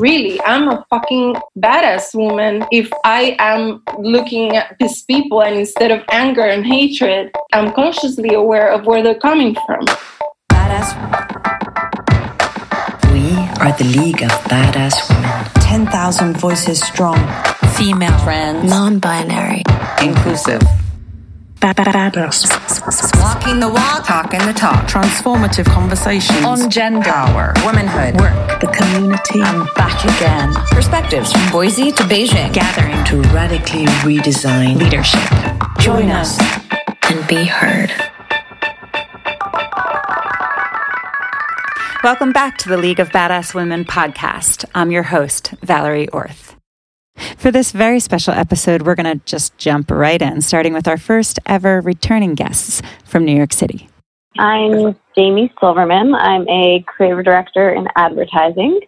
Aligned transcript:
really, 0.00 0.40
I'm 0.42 0.68
a 0.68 0.84
fucking 0.90 1.36
badass 1.58 2.14
woman 2.14 2.64
if 2.72 2.90
I 3.04 3.36
am 3.38 3.82
looking 3.98 4.56
at 4.56 4.76
these 4.80 5.02
people 5.04 5.42
and 5.42 5.56
instead 5.56 5.90
of 5.90 6.02
anger 6.10 6.42
and 6.42 6.66
hatred, 6.66 7.30
I'm 7.52 7.72
consciously 7.72 8.34
aware 8.34 8.72
of 8.72 8.86
where 8.86 9.02
they're 9.02 9.20
coming 9.20 9.54
from. 9.66 9.84
Badass. 10.50 10.88
We 13.12 13.36
are 13.60 13.76
the 13.76 13.84
League 13.84 14.22
of 14.22 14.30
Badass 14.48 15.08
Women. 15.10 15.44
10,000 15.60 16.36
voices 16.38 16.80
strong. 16.80 17.18
Female 17.76 18.16
friends. 18.20 18.68
Non 18.68 18.98
binary. 18.98 19.62
Inclusive. 20.02 20.62
Walking 21.62 23.60
the 23.60 23.70
walk. 23.70 24.06
Talking 24.06 24.40
the 24.46 24.52
talk. 24.54 24.86
Transformative 24.88 25.66
conversations. 25.66 26.42
On 26.44 26.70
gender. 26.70 27.02
Power. 27.02 27.52
Womanhood. 27.64 28.18
Work. 28.18 28.60
The 28.60 28.66
community. 28.68 29.42
I'm 29.42 29.66
back 29.74 30.02
again. 30.04 30.54
Perspectives 30.70 31.32
from 31.32 31.52
Boise 31.52 31.92
to 31.92 32.02
Beijing. 32.04 32.52
Gathering 32.54 33.04
to 33.04 33.20
radically 33.34 33.84
redesign 34.06 34.78
Leadership. 34.78 35.20
Join 35.78 36.10
us. 36.10 36.38
and 37.10 37.26
be 37.28 37.44
heard. 37.44 37.90
Welcome 42.02 42.32
back 42.32 42.56
to 42.58 42.70
the 42.70 42.78
League 42.78 43.00
of 43.00 43.10
Badass 43.10 43.54
Women 43.54 43.84
podcast. 43.84 44.64
I'm 44.74 44.90
your 44.90 45.02
host, 45.02 45.50
Valerie 45.62 46.08
Orth. 46.08 46.49
For 47.36 47.50
this 47.50 47.72
very 47.72 48.00
special 48.00 48.34
episode, 48.34 48.82
we're 48.82 48.94
going 48.94 49.18
to 49.18 49.24
just 49.24 49.56
jump 49.58 49.90
right 49.90 50.20
in, 50.20 50.40
starting 50.40 50.72
with 50.72 50.88
our 50.88 50.98
first 50.98 51.38
ever 51.46 51.80
returning 51.80 52.34
guests 52.34 52.82
from 53.04 53.24
New 53.24 53.36
York 53.36 53.52
City. 53.52 53.88
I'm 54.38 54.96
Jamie 55.16 55.52
Silverman. 55.60 56.14
I'm 56.14 56.48
a 56.48 56.84
creative 56.86 57.24
director 57.24 57.74
in 57.74 57.88
advertising. 57.96 58.80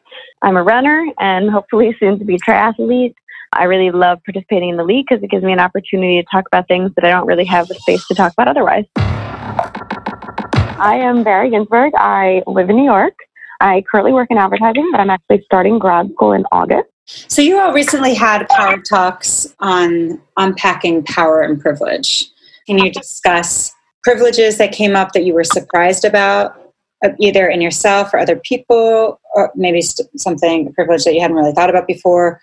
I'm 0.42 0.56
a 0.56 0.62
runner 0.62 1.06
and 1.18 1.50
hopefully 1.50 1.94
soon 1.98 2.18
to 2.18 2.24
be 2.24 2.38
triathlete. 2.38 3.14
I 3.52 3.64
really 3.64 3.90
love 3.90 4.20
participating 4.24 4.70
in 4.70 4.76
the 4.76 4.84
league 4.84 5.06
because 5.08 5.22
it 5.22 5.30
gives 5.30 5.44
me 5.44 5.52
an 5.52 5.60
opportunity 5.60 6.22
to 6.22 6.26
talk 6.30 6.46
about 6.46 6.68
things 6.68 6.90
that 6.96 7.04
I 7.04 7.10
don't 7.10 7.26
really 7.26 7.44
have 7.44 7.68
the 7.68 7.74
space 7.74 8.06
to 8.08 8.14
talk 8.14 8.32
about 8.32 8.48
otherwise. 8.48 8.84
I 8.96 10.98
am 11.02 11.22
Barry 11.22 11.50
Ginsberg. 11.50 11.92
I 11.96 12.42
live 12.46 12.70
in 12.70 12.76
New 12.76 12.84
York. 12.84 13.14
I 13.60 13.84
currently 13.90 14.12
work 14.12 14.28
in 14.30 14.38
advertising, 14.38 14.88
but 14.90 15.00
I'm 15.00 15.10
actually 15.10 15.42
starting 15.44 15.78
grad 15.78 16.10
school 16.12 16.32
in 16.32 16.44
August. 16.50 16.88
So 17.06 17.42
you 17.42 17.58
all 17.58 17.72
recently 17.72 18.14
had 18.14 18.48
power 18.48 18.78
talks 18.78 19.46
on 19.60 20.20
unpacking 20.36 21.04
power 21.04 21.40
and 21.42 21.60
privilege. 21.60 22.30
Can 22.66 22.78
you 22.78 22.90
discuss 22.90 23.72
privileges 24.04 24.58
that 24.58 24.72
came 24.72 24.94
up 24.94 25.12
that 25.12 25.24
you 25.24 25.34
were 25.34 25.44
surprised 25.44 26.04
about, 26.04 26.72
uh, 27.04 27.10
either 27.18 27.48
in 27.48 27.60
yourself 27.60 28.14
or 28.14 28.18
other 28.18 28.36
people, 28.36 29.20
or 29.34 29.52
maybe 29.54 29.82
something 30.16 30.68
a 30.68 30.70
privilege 30.72 31.04
that 31.04 31.14
you 31.14 31.20
hadn't 31.20 31.36
really 31.36 31.52
thought 31.52 31.70
about 31.70 31.86
before? 31.86 32.40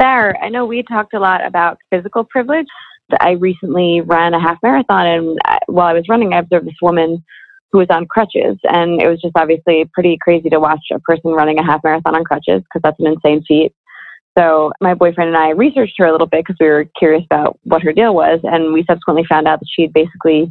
Sarah, 0.00 0.38
I 0.40 0.48
know 0.48 0.64
we 0.64 0.82
talked 0.82 1.14
a 1.14 1.18
lot 1.18 1.44
about 1.44 1.78
physical 1.90 2.24
privilege. 2.24 2.66
I 3.20 3.32
recently 3.32 4.00
ran 4.00 4.34
a 4.34 4.40
half 4.40 4.58
marathon, 4.62 5.06
and 5.06 5.38
uh, 5.44 5.58
while 5.66 5.86
I 5.86 5.92
was 5.92 6.08
running, 6.08 6.32
I 6.34 6.38
observed 6.38 6.66
this 6.66 6.74
woman 6.82 7.24
who 7.76 7.80
was 7.80 7.90
on 7.90 8.06
crutches, 8.06 8.56
and 8.64 9.02
it 9.02 9.06
was 9.06 9.20
just 9.20 9.36
obviously 9.36 9.84
pretty 9.92 10.16
crazy 10.18 10.48
to 10.48 10.58
watch 10.58 10.80
a 10.90 10.98
person 11.00 11.32
running 11.32 11.58
a 11.58 11.62
half 11.62 11.84
marathon 11.84 12.14
on 12.14 12.24
crutches 12.24 12.62
because 12.62 12.80
that's 12.82 12.98
an 12.98 13.06
insane 13.06 13.42
feat. 13.46 13.74
So 14.38 14.72
my 14.80 14.94
boyfriend 14.94 15.28
and 15.28 15.36
I 15.36 15.50
researched 15.50 15.94
her 15.98 16.06
a 16.06 16.12
little 16.12 16.26
bit 16.26 16.40
because 16.40 16.56
we 16.58 16.68
were 16.68 16.86
curious 16.98 17.24
about 17.26 17.58
what 17.64 17.82
her 17.82 17.92
deal 17.92 18.14
was, 18.14 18.40
and 18.44 18.72
we 18.72 18.82
subsequently 18.88 19.26
found 19.28 19.46
out 19.46 19.60
that 19.60 19.68
she'd 19.70 19.92
basically, 19.92 20.50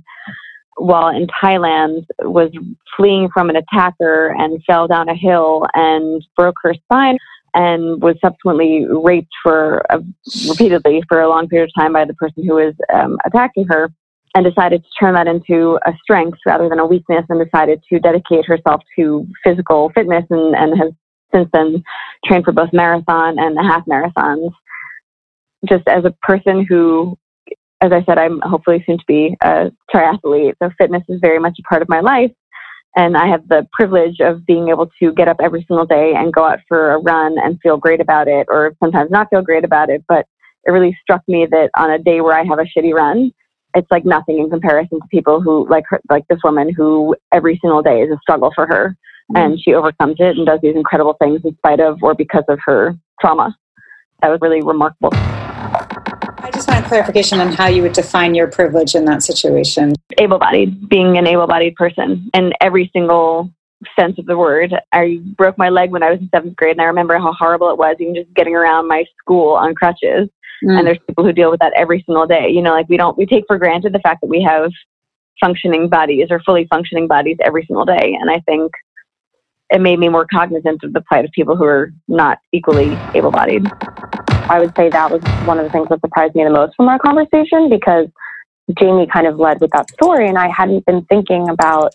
while 0.78 1.08
in 1.08 1.26
Thailand, 1.26 2.06
was 2.20 2.52
fleeing 2.96 3.30
from 3.34 3.50
an 3.50 3.56
attacker 3.56 4.36
and 4.38 4.64
fell 4.66 4.88
down 4.88 5.10
a 5.10 5.16
hill 5.16 5.66
and 5.74 6.24
broke 6.36 6.58
her 6.62 6.76
spine 6.76 7.18
and 7.56 8.04
was 8.04 8.18
subsequently 8.24 8.86
raped 8.88 9.34
for 9.42 9.82
uh, 9.92 10.00
repeatedly 10.48 11.02
for 11.08 11.22
a 11.22 11.30
long 11.30 11.48
period 11.48 11.72
of 11.76 11.82
time 11.82 11.94
by 11.94 12.06
the 12.06 12.14
person 12.14 12.46
who 12.46 12.54
was 12.54 12.76
um, 12.94 13.18
attacking 13.26 13.66
her 13.68 13.90
and 14.36 14.46
decided 14.46 14.84
to 14.84 14.90
turn 15.00 15.14
that 15.14 15.28
into 15.28 15.80
a 15.86 15.94
strength 16.04 16.38
rather 16.46 16.68
than 16.68 16.80
a 16.80 16.86
weakness 16.86 17.26
and 17.30 17.44
decided 17.44 17.82
to 17.90 18.00
dedicate 18.00 18.46
herself 18.46 18.82
to 18.98 19.26
physical 19.44 19.90
fitness 19.96 20.26
and, 20.30 20.56
and 20.56 20.78
has 20.78 20.92
since 21.34 21.50
then 21.54 21.84
trained 22.26 22.44
for 22.46 22.52
both 22.52 22.70
marathon 22.74 23.40
and 23.40 23.58
half 23.58 23.86
marathons. 23.86 24.52
Just 25.68 25.88
as 25.88 26.06
a 26.06 26.12
person 26.22 26.66
who, 26.68 27.18
as 27.82 27.92
I 27.92 28.04
said, 28.04 28.18
I'm 28.18 28.40
hopefully 28.42 28.84
soon 28.86 28.98
to 28.98 29.04
be 29.08 29.36
a 29.42 29.72
triathlete, 29.94 30.54
so 30.62 30.70
fitness 30.78 31.04
is 31.10 31.20
very 31.22 31.40
much 31.40 31.58
a 31.60 31.68
part 31.68 31.82
of 31.82 31.90
my 31.90 32.02
life. 32.02 32.32
And 32.98 33.18
I 33.18 33.28
have 33.28 33.48
the 33.50 33.68
privilege 33.74 34.22
of 34.22 34.46
being 34.46 34.70
able 34.70 34.90
to 35.00 35.12
get 35.14 35.28
up 35.28 35.38
every 35.42 35.66
single 35.68 35.86
day 35.86 36.14
and 36.16 36.32
go 36.32 36.46
out 36.46 36.60
for 36.68 36.92
a 36.92 37.00
run 37.00 37.36
and 37.44 37.60
feel 37.62 37.78
great 37.78 38.00
about 38.00 38.28
it, 38.28 38.48
or 38.50 38.74
sometimes 38.82 39.12
not 39.12 39.30
feel 39.30 39.42
great 39.42 39.66
about 39.66 39.90
it. 39.90 40.04
But 40.08 40.26
it 40.66 40.72
really 40.72 40.98
struck 41.02 41.22
me 41.28 41.46
that 41.52 41.72
on 41.78 41.92
a 41.92 42.00
day 42.00 42.22
where 42.22 42.38
I 42.38 42.44
have 42.46 42.60
a 42.60 42.64
shitty 42.64 42.94
run, 42.94 43.34
it's 43.76 43.92
like 43.92 44.06
nothing 44.06 44.40
in 44.40 44.50
comparison 44.50 45.00
to 45.00 45.08
people 45.08 45.42
who 45.42 45.68
like 45.70 45.84
her, 45.90 46.02
like 46.10 46.28
this 46.28 46.40
woman 46.44 46.74
who 46.74 47.16
every 47.32 47.60
single 47.62 47.82
day 47.82 48.02
is 48.02 48.12
a 48.12 48.18
struggle 48.22 48.52
for 48.56 48.66
her, 48.66 48.98
mm-hmm. 49.32 49.38
and 49.38 49.60
she 49.60 49.74
overcomes 49.74 50.16
it 50.20 50.38
and 50.38 50.46
does 50.46 50.60
these 50.62 50.76
incredible 50.76 51.16
things 51.22 51.42
in 51.44 51.56
spite 51.58 51.80
of 51.80 52.02
or 52.02 52.16
because 52.16 52.46
of 52.48 52.60
her 52.66 52.96
trauma. 53.20 53.56
That 54.22 54.30
was 54.30 54.40
really 54.42 54.62
remarkable. 54.62 55.10
I 55.14 56.52
just 56.54 56.68
want 56.70 56.86
clarification 56.86 57.40
on 57.40 57.52
how 57.52 57.68
you 57.68 57.82
would 57.82 57.94
define 57.94 58.34
your 58.34 58.48
privilege 58.48 58.96
in 58.96 59.06
that 59.06 59.24
situation. 59.24 59.94
Able 60.20 60.40
bodied, 60.40 60.88
being 60.88 61.18
an 61.18 61.28
able 61.28 61.48
bodied 61.48 61.76
person 61.76 62.30
in 62.34 62.54
every 62.62 62.90
single 62.94 63.52
sense 64.00 64.18
of 64.18 64.26
the 64.26 64.38
word. 64.38 64.74
I 64.92 65.20
broke 65.36 65.58
my 65.58 65.70
leg 65.70 65.92
when 65.92 66.04
I 66.04 66.12
was 66.12 66.20
in 66.20 66.30
seventh 66.34 66.56
grade, 66.56 66.74
and 66.74 66.82
I 66.82 66.86
remember 66.86 67.18
how 67.18 67.34
horrible 67.34 67.70
it 67.72 67.78
was, 67.78 67.98
even 68.00 68.16
just 68.16 68.34
getting 68.34 68.56
around 68.56 68.88
my 68.88 69.06
school 69.20 69.54
on 69.54 69.76
crutches. 69.76 70.30
Mm. 70.66 70.80
And 70.80 70.88
there's 70.88 71.00
people 71.08 71.24
who 71.24 71.32
deal 71.32 71.52
with 71.52 71.60
that 71.60 71.74
every 71.76 72.04
single 72.06 72.26
day. 72.26 72.50
You 72.50 72.62
know, 72.62 72.72
like 72.72 72.90
we 72.90 72.98
don't, 72.98 73.18
we 73.18 73.26
take 73.26 73.46
for 73.48 73.58
granted 73.58 73.94
the 73.94 74.00
fact 74.00 74.22
that 74.22 74.28
we 74.28 74.42
have 74.42 74.72
functioning 75.40 75.90
bodies 75.90 76.28
or 76.32 76.40
fully 76.42 76.66
functioning 76.70 77.08
bodies 77.08 77.38
every 77.44 77.66
single 77.66 77.86
day. 77.86 78.18
And 78.20 78.30
I 78.30 78.40
think 78.42 78.72
it 79.70 79.82
made 79.82 80.00
me 80.00 80.10
more 80.10 80.26
cognizant 80.32 80.84
of 80.84 80.94
the 80.94 81.02
plight 81.02 81.26
of 81.26 81.32
people 81.32 81.56
who 81.56 81.66
are 81.66 81.92
not 82.08 82.40
equally 82.52 82.98
able 83.14 83.32
bodied. 83.32 83.66
I 84.48 84.60
would 84.60 84.76
say 84.76 84.90
that 84.90 85.12
was 85.12 85.22
one 85.48 85.58
of 85.58 85.66
the 85.66 85.72
things 85.72 85.88
that 85.90 86.00
surprised 86.02 86.36
me 86.36 86.44
the 86.44 86.52
most 86.52 86.76
from 86.76 86.88
our 86.88 87.00
conversation 87.00 87.70
because 87.70 88.08
Jamie 88.80 89.08
kind 89.12 89.28
of 89.28 89.38
led 89.38 89.62
with 89.62 89.72
that 89.72 89.90
story, 89.92 90.28
and 90.28 90.38
I 90.38 90.50
hadn't 90.50 90.86
been 90.86 91.04
thinking 91.06 91.50
about 91.50 91.94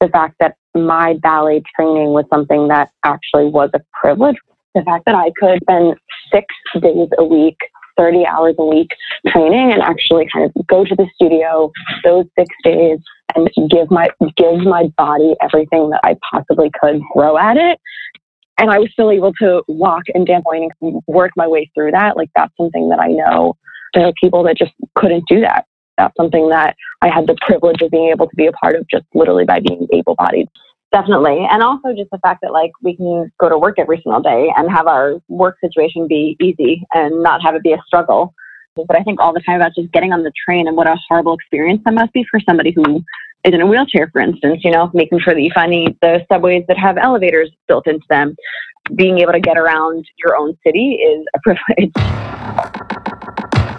the 0.00 0.08
fact 0.08 0.36
that 0.40 0.56
my 0.74 1.14
ballet 1.14 1.62
training 1.74 2.10
was 2.10 2.24
something 2.32 2.68
that 2.68 2.90
actually 3.04 3.46
was 3.46 3.70
a 3.74 3.80
privilege. 3.92 4.36
The 4.74 4.82
fact 4.82 5.04
that 5.06 5.14
I 5.14 5.32
could 5.38 5.58
spend 5.62 5.96
six 6.32 6.46
days 6.80 7.08
a 7.18 7.24
week, 7.24 7.56
30 7.98 8.26
hours 8.26 8.54
a 8.58 8.64
week 8.64 8.90
training 9.26 9.72
and 9.72 9.82
actually 9.82 10.26
kind 10.32 10.46
of 10.46 10.66
go 10.66 10.84
to 10.84 10.94
the 10.94 11.06
studio 11.14 11.70
those 12.04 12.24
six 12.38 12.48
days 12.64 12.98
and 13.34 13.50
give 13.68 13.90
my 13.90 14.08
give 14.36 14.60
my 14.60 14.84
body 14.96 15.34
everything 15.42 15.90
that 15.90 16.00
I 16.04 16.16
possibly 16.32 16.70
could 16.80 17.02
throw 17.14 17.36
at 17.36 17.56
it 17.56 17.78
and 18.58 18.70
I 18.70 18.78
was 18.78 18.90
still 18.92 19.10
able 19.10 19.32
to 19.34 19.62
walk 19.68 20.04
and 20.14 20.26
dance 20.26 20.44
and 20.50 21.02
work 21.06 21.32
my 21.36 21.46
way 21.46 21.70
through 21.74 21.92
that. 21.92 22.16
Like 22.16 22.30
that's 22.34 22.52
something 22.56 22.88
that 22.88 22.98
I 22.98 23.08
know 23.08 23.56
there 23.94 24.06
are 24.06 24.12
people 24.20 24.42
that 24.42 24.58
just 24.58 24.72
couldn't 24.96 25.24
do 25.28 25.40
that. 25.40 25.64
That's 25.96 26.14
something 26.16 26.48
that 26.50 26.76
I 27.00 27.08
had 27.08 27.26
the 27.26 27.36
privilege 27.40 27.80
of 27.82 27.90
being 27.90 28.10
able 28.10 28.28
to 28.28 28.36
be 28.36 28.46
a 28.46 28.52
part 28.52 28.76
of 28.76 28.86
just 28.88 29.04
literally 29.14 29.44
by 29.44 29.60
being 29.60 29.86
able 29.92 30.14
bodied. 30.16 30.48
Definitely. 30.90 31.46
And 31.50 31.62
also 31.62 31.92
just 31.94 32.10
the 32.10 32.18
fact 32.18 32.40
that 32.42 32.52
like 32.52 32.72
we 32.82 32.96
can 32.96 33.30
go 33.38 33.48
to 33.48 33.58
work 33.58 33.78
every 33.78 34.00
single 34.02 34.22
day 34.22 34.50
and 34.56 34.70
have 34.70 34.86
our 34.86 35.20
work 35.28 35.58
situation 35.60 36.08
be 36.08 36.36
easy 36.40 36.86
and 36.94 37.22
not 37.22 37.42
have 37.42 37.54
it 37.54 37.62
be 37.62 37.72
a 37.72 37.82
struggle. 37.86 38.34
But 38.74 38.96
I 38.96 39.02
think 39.02 39.20
all 39.20 39.34
the 39.34 39.40
time 39.40 39.56
about 39.56 39.74
just 39.74 39.92
getting 39.92 40.12
on 40.12 40.22
the 40.22 40.32
train 40.46 40.66
and 40.66 40.76
what 40.76 40.86
a 40.86 40.96
horrible 41.08 41.34
experience 41.34 41.82
that 41.84 41.92
must 41.92 42.12
be 42.12 42.24
for 42.30 42.40
somebody 42.40 42.70
who 42.70 43.02
is 43.44 43.52
in 43.52 43.60
a 43.60 43.66
wheelchair, 43.66 44.08
for 44.12 44.20
instance, 44.20 44.62
you 44.64 44.70
know, 44.70 44.90
making 44.94 45.20
sure 45.20 45.34
that 45.34 45.42
you 45.42 45.50
find 45.54 45.72
the, 46.00 46.24
subways 46.30 46.64
that 46.68 46.78
have 46.78 46.96
elevators 46.96 47.50
built 47.66 47.86
into 47.86 48.06
them. 48.08 48.34
Being 48.94 49.18
able 49.18 49.32
to 49.32 49.40
get 49.40 49.58
around 49.58 50.06
your 50.24 50.36
own 50.36 50.56
city 50.64 50.94
is 50.94 51.26
a 51.34 51.38
privilege. 51.44 51.92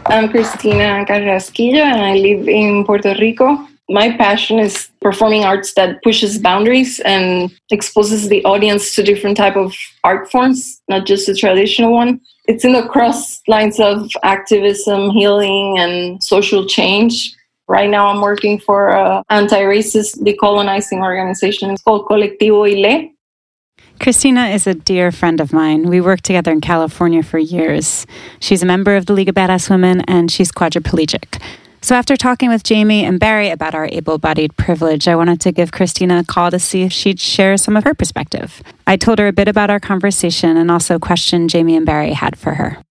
I'm 0.05 0.29
Cristina 0.29 1.05
Carrasquilla 1.07 1.81
and 1.81 2.01
I 2.01 2.15
live 2.15 2.47
in 2.47 2.85
Puerto 2.85 3.15
Rico. 3.19 3.68
My 3.91 4.15
passion 4.15 4.59
is 4.59 4.89
performing 5.01 5.43
arts 5.43 5.73
that 5.73 6.03
pushes 6.03 6.37
boundaries 6.37 6.99
and 6.99 7.51
exposes 7.71 8.29
the 8.29 8.45
audience 8.45 8.93
to 8.95 9.03
different 9.03 9.35
type 9.35 9.55
of 9.55 9.75
art 10.03 10.29
forms, 10.29 10.79
not 10.87 11.07
just 11.07 11.25
the 11.25 11.33
traditional 11.33 11.91
one. 11.91 12.21
It's 12.45 12.63
in 12.63 12.73
the 12.73 12.87
cross 12.87 13.41
lines 13.47 13.79
of 13.79 14.11
activism, 14.21 15.09
healing, 15.09 15.79
and 15.79 16.23
social 16.23 16.67
change. 16.67 17.35
Right 17.67 17.89
now, 17.89 18.07
I'm 18.07 18.21
working 18.21 18.59
for 18.59 18.89
an 18.89 19.23
anti-racist 19.29 20.19
decolonizing 20.19 21.01
organization. 21.01 21.71
It's 21.71 21.81
called 21.81 22.05
Colectivo 22.05 22.65
Ile. 22.69 23.09
Christina 23.99 24.47
is 24.47 24.65
a 24.65 24.73
dear 24.73 25.11
friend 25.11 25.41
of 25.41 25.51
mine. 25.51 25.89
We 25.89 25.99
worked 25.99 26.23
together 26.23 26.51
in 26.51 26.61
California 26.61 27.21
for 27.21 27.37
years. 27.37 28.07
She's 28.39 28.63
a 28.63 28.65
member 28.65 28.95
of 28.95 29.07
the 29.07 29.13
League 29.13 29.29
of 29.29 29.35
Badass 29.35 29.69
Women 29.69 30.01
and 30.07 30.31
she's 30.31 30.51
quadriplegic. 30.51 31.41
So, 31.81 31.95
after 31.95 32.17
talking 32.17 32.49
with 32.49 32.63
Jamie 32.63 33.05
and 33.05 33.19
Barry 33.19 33.49
about 33.49 33.73
our 33.73 33.87
able 33.87 34.17
bodied 34.17 34.57
privilege, 34.57 35.07
I 35.07 35.15
wanted 35.15 35.39
to 35.41 35.51
give 35.53 35.71
Christina 35.71 36.19
a 36.19 36.23
call 36.25 36.51
to 36.51 36.59
see 36.59 36.83
if 36.83 36.91
she'd 36.91 37.21
share 37.21 37.55
some 37.55 37.77
of 37.77 37.85
her 37.85 37.93
perspective. 37.93 38.61
I 38.85 38.97
told 38.97 39.17
her 39.19 39.27
a 39.27 39.33
bit 39.33 39.47
about 39.47 39.69
our 39.69 39.79
conversation 39.79 40.57
and 40.57 40.69
also 40.69 40.95
a 40.95 40.99
question 40.99 41.47
Jamie 41.47 41.77
and 41.77 41.85
Barry 41.85 42.11
had 42.11 42.37
for 42.37 42.55
her. 42.55 42.83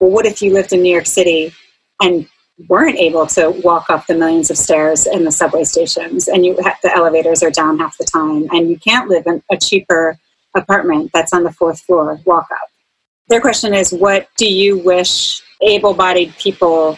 Well, 0.00 0.10
what 0.10 0.26
if 0.26 0.42
you 0.42 0.52
lived 0.52 0.72
in 0.72 0.82
New 0.82 0.92
York 0.92 1.06
City 1.06 1.54
and 2.02 2.28
weren't 2.68 2.98
able 2.98 3.26
to 3.26 3.50
walk 3.50 3.88
up 3.88 4.06
the 4.06 4.14
millions 4.14 4.50
of 4.50 4.56
stairs 4.56 5.06
in 5.06 5.24
the 5.24 5.32
subway 5.32 5.64
stations 5.64 6.28
and 6.28 6.44
you 6.44 6.54
the 6.54 6.92
elevators 6.94 7.42
are 7.42 7.50
down 7.50 7.78
half 7.78 7.98
the 7.98 8.04
time 8.04 8.48
and 8.52 8.70
you 8.70 8.78
can't 8.78 9.08
live 9.08 9.26
in 9.26 9.42
a 9.50 9.56
cheaper 9.56 10.16
apartment 10.54 11.10
that's 11.12 11.32
on 11.32 11.42
the 11.42 11.50
fourth 11.50 11.80
floor 11.80 12.20
walk 12.24 12.46
up 12.52 12.68
their 13.28 13.40
question 13.40 13.74
is 13.74 13.92
what 13.92 14.28
do 14.36 14.48
you 14.48 14.78
wish 14.78 15.42
able-bodied 15.62 16.32
people 16.36 16.96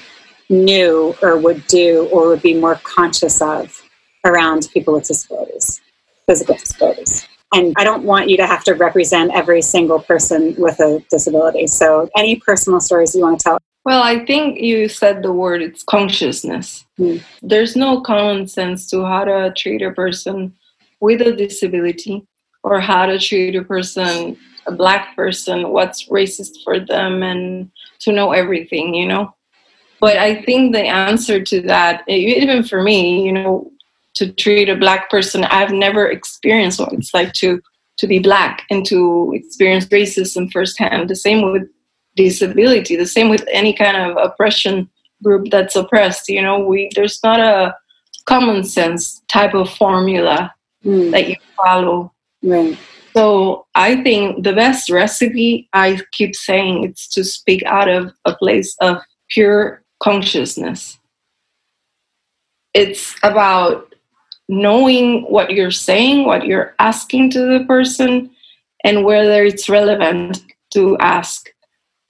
knew 0.48 1.14
or 1.22 1.38
would 1.38 1.66
do 1.66 2.08
or 2.12 2.28
would 2.28 2.43
be 2.43 2.54
more 2.54 2.76
conscious 2.76 3.40
of 3.40 3.82
around 4.25 4.69
people 4.72 4.94
with 4.94 5.06
disabilities, 5.06 5.81
physical 6.26 6.54
disabilities. 6.56 7.26
And 7.52 7.75
I 7.76 7.84
don't 7.84 8.04
want 8.04 8.28
you 8.28 8.37
to 8.38 8.46
have 8.46 8.64
to 8.64 8.75
represent 8.75 9.32
every 9.34 9.62
single 9.62 10.00
person 10.00 10.54
with 10.58 10.81
a 10.81 11.02
disability. 11.10 11.69
So, 11.69 12.10
any 12.16 12.37
personal 12.37 12.81
stories 12.81 13.14
you 13.14 13.22
want 13.22 13.38
to 13.40 13.44
tell? 13.44 13.58
Well, 13.84 14.02
I 14.02 14.25
think 14.25 14.60
you 14.60 14.88
said 14.88 15.22
the 15.22 15.32
word 15.32 15.62
it's 15.62 15.84
consciousness. 15.84 16.84
Hmm. 16.96 17.19
There's 17.40 17.76
no 17.76 18.00
common 18.00 18.49
sense 18.49 18.90
to 18.90 19.04
how 19.04 19.25
to 19.25 19.54
treat 19.56 19.81
a 19.82 19.92
person 19.92 20.54
with 20.99 21.20
a 21.20 21.32
disability 21.32 22.26
or 22.64 22.81
how 22.81 23.06
to 23.06 23.16
treat 23.16 23.54
a 23.54 23.62
person, 23.62 24.37
a 24.66 24.72
black 24.72 25.14
person, 25.14 25.69
what's 25.69 26.08
racist 26.08 26.64
for 26.64 26.81
them, 26.81 27.22
and 27.22 27.70
to 28.00 28.10
know 28.10 28.32
everything, 28.32 28.92
you 28.92 29.06
know? 29.06 29.32
But 30.00 30.16
I 30.19 30.43
think 30.43 30.72
the 30.72 30.82
answer 30.82 31.43
to 31.43 31.60
that, 31.62 32.04
even 32.08 32.62
for 32.62 32.82
me, 32.82 33.25
you 33.25 33.32
know, 33.32 33.70
to 34.14 34.32
treat 34.32 34.69
a 34.69 34.76
black 34.76 35.10
person, 35.10 35.44
I've 35.44 35.72
never 35.72 36.08
experienced 36.08 36.81
what 36.81 36.93
it's 36.93 37.14
like 37.14 37.32
to 37.34 37.60
to 37.98 38.06
be 38.06 38.19
black 38.19 38.66
and 38.70 38.84
to 38.84 39.32
experience 39.34 39.87
racism 39.87 40.52
firsthand. 40.52 41.08
The 41.08 41.16
same 41.16 41.50
with 41.50 41.62
disability. 42.14 42.94
The 42.96 43.06
same 43.06 43.31
with 43.31 43.44
any 43.50 43.72
kind 43.72 43.96
of 43.96 44.19
oppression 44.19 44.90
group 45.22 45.48
that's 45.50 45.76
oppressed. 45.76 46.28
You 46.28 46.42
know, 46.42 46.58
we 46.58 46.90
there's 46.94 47.20
not 47.25 47.40
a 47.40 47.75
common 48.26 48.64
sense 48.64 49.22
type 49.28 49.54
of 49.54 49.70
formula 49.70 50.52
Mm, 50.87 51.10
that 51.10 51.28
you 51.28 51.37
follow. 51.56 52.12
right. 52.42 52.78
So 53.16 53.66
I 53.75 54.02
think 54.02 54.44
the 54.44 54.52
best 54.52 54.90
recipe, 54.90 55.69
I 55.72 55.99
keep 56.12 56.37
saying, 56.37 56.84
it's 56.84 57.08
to 57.08 57.25
speak 57.25 57.62
out 57.64 57.88
of 57.88 58.12
a 58.26 58.37
place 58.37 58.76
of 58.81 58.99
pure 59.31 59.82
consciousness. 60.00 60.98
It's 62.75 63.14
about 63.22 63.94
knowing 64.48 65.22
what 65.22 65.50
you're 65.52 65.70
saying, 65.70 66.26
what 66.26 66.46
you're 66.46 66.75
asking 66.78 67.31
to 67.31 67.40
the 67.58 67.64
person, 67.64 68.31
and 68.84 69.04
whether 69.04 69.44
it's 69.44 69.69
relevant 69.69 70.44
to 70.75 70.96
ask. 70.98 71.48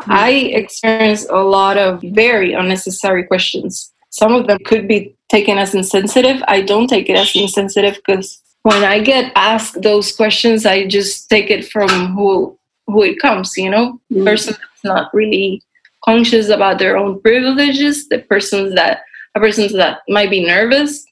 I 0.01 0.31
experience 0.31 1.27
a 1.31 1.37
lot 1.37 1.79
of 1.79 2.03
very 2.03 2.53
unnecessary 2.53 3.25
questions. 3.25 3.93
Some 4.11 4.35
of 4.35 4.47
them 4.47 4.59
could 4.65 4.87
be 4.87 5.15
taken 5.29 5.57
as 5.59 5.75
insensitive. 5.75 6.43
I 6.49 6.61
don't 6.61 6.89
take 6.89 7.09
it 7.09 7.17
as 7.17 7.35
insensitive 7.35 7.95
because 7.97 8.41
when 8.63 8.85
I 8.85 9.01
get 9.01 9.33
asked 9.37 9.81
those 9.83 10.15
questions, 10.15 10.67
I 10.67 10.87
just 10.87 11.31
take 11.31 11.51
it 11.51 11.71
from 11.71 11.89
who 12.15 12.59
who 12.87 13.03
it 13.03 13.19
comes. 13.19 13.57
You 13.57 13.71
know, 13.71 14.01
Mm. 14.13 14.25
person 14.25 14.55
that's 14.61 14.85
not 14.85 15.13
really 15.15 15.63
conscious 16.07 16.49
about 16.49 16.79
their 16.79 16.97
own 16.97 17.21
privileges. 17.21 18.09
The 18.09 18.21
persons 18.21 18.75
that 18.75 19.03
a 19.37 19.41
persons 19.41 19.73
that 19.75 20.01
might 20.09 20.31
be 20.31 20.45
nervous. 20.45 21.05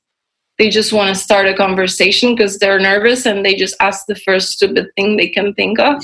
They 0.59 0.71
just 0.71 0.93
want 0.93 1.15
to 1.15 1.21
start 1.21 1.47
a 1.47 1.55
conversation 1.55 2.35
because 2.35 2.59
they're 2.59 2.79
nervous 2.79 3.27
and 3.27 3.45
they 3.45 3.55
just 3.55 3.77
ask 3.81 4.07
the 4.07 4.15
first 4.15 4.53
stupid 4.53 4.87
thing 4.97 5.17
they 5.17 5.29
can 5.29 5.53
think 5.55 5.79
of. 5.79 6.03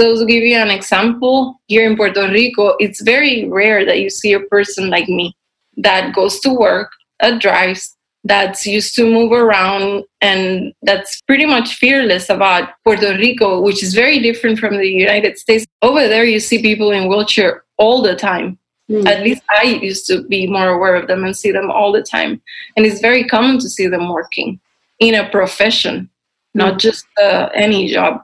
So 0.00 0.16
to 0.16 0.26
give 0.26 0.42
you 0.42 0.56
an 0.56 0.70
example, 0.70 1.60
here 1.66 1.88
in 1.88 1.96
Puerto 1.96 2.26
Rico, 2.28 2.74
it's 2.78 3.02
very 3.02 3.46
rare 3.48 3.84
that 3.84 4.00
you 4.00 4.08
see 4.10 4.32
a 4.32 4.40
person 4.40 4.88
like 4.88 5.08
me 5.08 5.36
that 5.76 6.14
goes 6.14 6.40
to 6.40 6.52
work, 6.52 6.90
that 7.20 7.40
drives, 7.40 7.96
that's 8.24 8.66
used 8.66 8.94
to 8.96 9.04
move 9.04 9.32
around, 9.32 10.04
and 10.20 10.72
that's 10.82 11.20
pretty 11.22 11.46
much 11.46 11.74
fearless 11.74 12.28
about 12.28 12.70
Puerto 12.82 13.14
Rico, 13.16 13.60
which 13.60 13.82
is 13.82 13.94
very 13.94 14.18
different 14.20 14.58
from 14.58 14.78
the 14.78 14.88
United 14.88 15.38
States. 15.38 15.66
Over 15.82 16.08
there, 16.08 16.24
you 16.24 16.40
see 16.40 16.60
people 16.60 16.90
in 16.90 17.08
wheelchair 17.08 17.64
all 17.80 18.02
the 18.02 18.14
time. 18.14 18.58
Mm. 18.88 19.06
At 19.06 19.22
least 19.22 19.42
I 19.50 19.64
used 19.64 20.06
to 20.08 20.22
be 20.24 20.46
more 20.46 20.68
aware 20.68 20.94
of 20.94 21.08
them 21.08 21.24
and 21.24 21.36
see 21.36 21.50
them 21.50 21.70
all 21.70 21.90
the 21.90 22.02
time. 22.02 22.40
And 22.76 22.84
it's 22.86 23.00
very 23.00 23.24
common 23.24 23.58
to 23.60 23.68
see 23.68 23.88
them 23.88 24.12
working 24.12 24.60
in 24.98 25.14
a 25.14 25.28
profession, 25.30 26.10
not 26.54 26.78
just 26.78 27.06
uh, 27.20 27.48
any 27.54 27.88
job. 27.88 28.22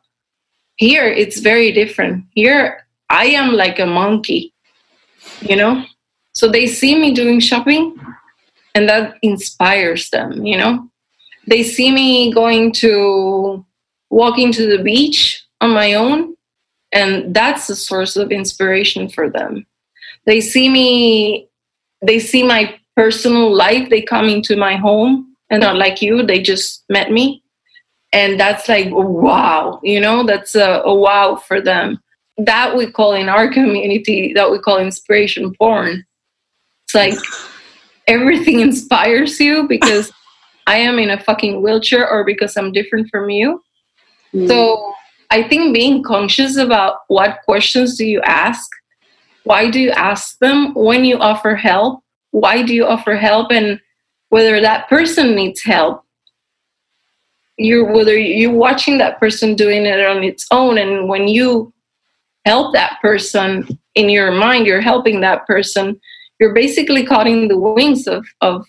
Here, 0.76 1.06
it's 1.06 1.41
very 1.41 1.73
different. 1.73 2.25
Here, 2.35 2.87
I 3.08 3.26
am 3.26 3.55
like 3.55 3.79
a 3.79 3.87
monkey, 3.87 4.53
you 5.41 5.56
know? 5.56 5.85
So 6.35 6.49
they 6.49 6.67
see 6.67 7.00
me 7.00 7.14
doing 7.14 7.41
shopping 7.41 7.97
and 8.75 8.88
that 8.88 9.17
inspires 9.23 10.11
them, 10.11 10.44
you 10.44 10.59
know? 10.59 10.91
They 11.47 11.62
see 11.62 11.91
me 11.91 12.32
going 12.32 12.73
to 12.73 13.64
walking 14.11 14.52
to 14.52 14.67
the 14.67 14.82
beach 14.82 15.43
on 15.61 15.70
my 15.70 15.94
own, 15.94 16.36
and 16.93 17.35
that's 17.35 17.69
a 17.69 17.77
source 17.77 18.17
of 18.17 18.31
inspiration 18.31 19.09
for 19.09 19.29
them. 19.29 19.67
They 20.25 20.41
see 20.41 20.69
me, 20.69 21.49
they 22.03 22.19
see 22.19 22.43
my 22.43 22.79
personal 22.97 23.55
life, 23.55 23.91
they 23.91 24.03
come 24.03 24.29
into 24.29 24.56
my 24.56 24.77
home, 24.77 25.35
and 25.50 25.61
not 25.61 25.77
like 25.77 26.03
you, 26.03 26.25
they 26.25 26.43
just 26.43 26.85
met 26.88 27.11
me. 27.11 27.43
And 28.12 28.38
that's 28.41 28.69
like 28.69 28.88
wow 28.91 29.81
you 29.83 30.00
know 30.00 30.25
that's 30.25 30.55
a, 30.55 30.83
a, 30.85 30.94
wow 30.94 31.37
for 31.37 31.61
them. 31.61 32.00
That 32.38 32.77
we 32.77 32.91
call 32.91 33.15
in 33.15 33.29
our 33.29 33.53
community 33.53 34.33
that 34.35 34.50
we 34.50 34.59
call 34.59 34.79
inspiration 34.79 35.53
porn. 35.55 36.05
It's 36.85 36.94
like 36.94 37.15
everything 38.06 38.61
inspires 38.69 39.38
you 39.41 39.67
because 39.69 40.12
i 40.67 40.77
am 40.77 40.99
in 40.99 41.11
a 41.11 41.21
fucking 41.21 41.62
wheelchair 41.62 42.09
or 42.09 42.25
because 42.25 42.56
i'm 42.56 42.73
different 42.73 43.09
from 43.11 43.31
you. 43.31 43.62
Mm. 44.35 44.49
so 44.49 44.94
i 45.37 45.47
think 45.49 45.75
being 45.75 46.03
conscious 46.03 46.56
about 46.56 46.93
what 47.09 47.41
questions 47.44 47.99
do 47.99 48.06
you 48.06 48.21
ask? 48.23 48.71
Why 49.44 49.71
do 49.71 49.79
you 49.79 49.91
ask 49.91 50.38
them 50.38 50.75
when 50.75 51.05
you 51.05 51.19
offer 51.19 51.55
help? 51.55 52.03
Why 52.31 52.62
do 52.62 52.75
you 52.75 52.87
offer 52.87 53.15
help 53.17 53.53
and 53.53 53.79
whether 54.31 54.61
that 54.61 54.88
person 54.88 55.35
needs 55.35 55.62
help? 55.62 56.05
You're 57.59 57.93
whether 57.93 58.17
you're 58.17 58.61
watching 58.67 58.97
that 58.99 59.21
person 59.21 59.55
doing 59.55 59.85
it 59.85 60.00
on 60.12 60.25
its 60.25 60.47
own 60.50 60.79
and 60.79 61.09
when 61.09 61.29
you 61.29 61.73
help 62.47 62.73
that 62.73 62.99
person 63.03 63.66
in 63.95 64.09
your 64.09 64.31
mind 64.31 64.66
you're 64.66 64.88
helping 64.93 65.21
that 65.21 65.47
person 65.47 65.99
you're 66.38 66.55
basically 66.55 67.05
cutting 67.05 67.49
the 67.49 67.59
wings 67.59 68.07
of, 68.07 68.25
of 68.40 68.64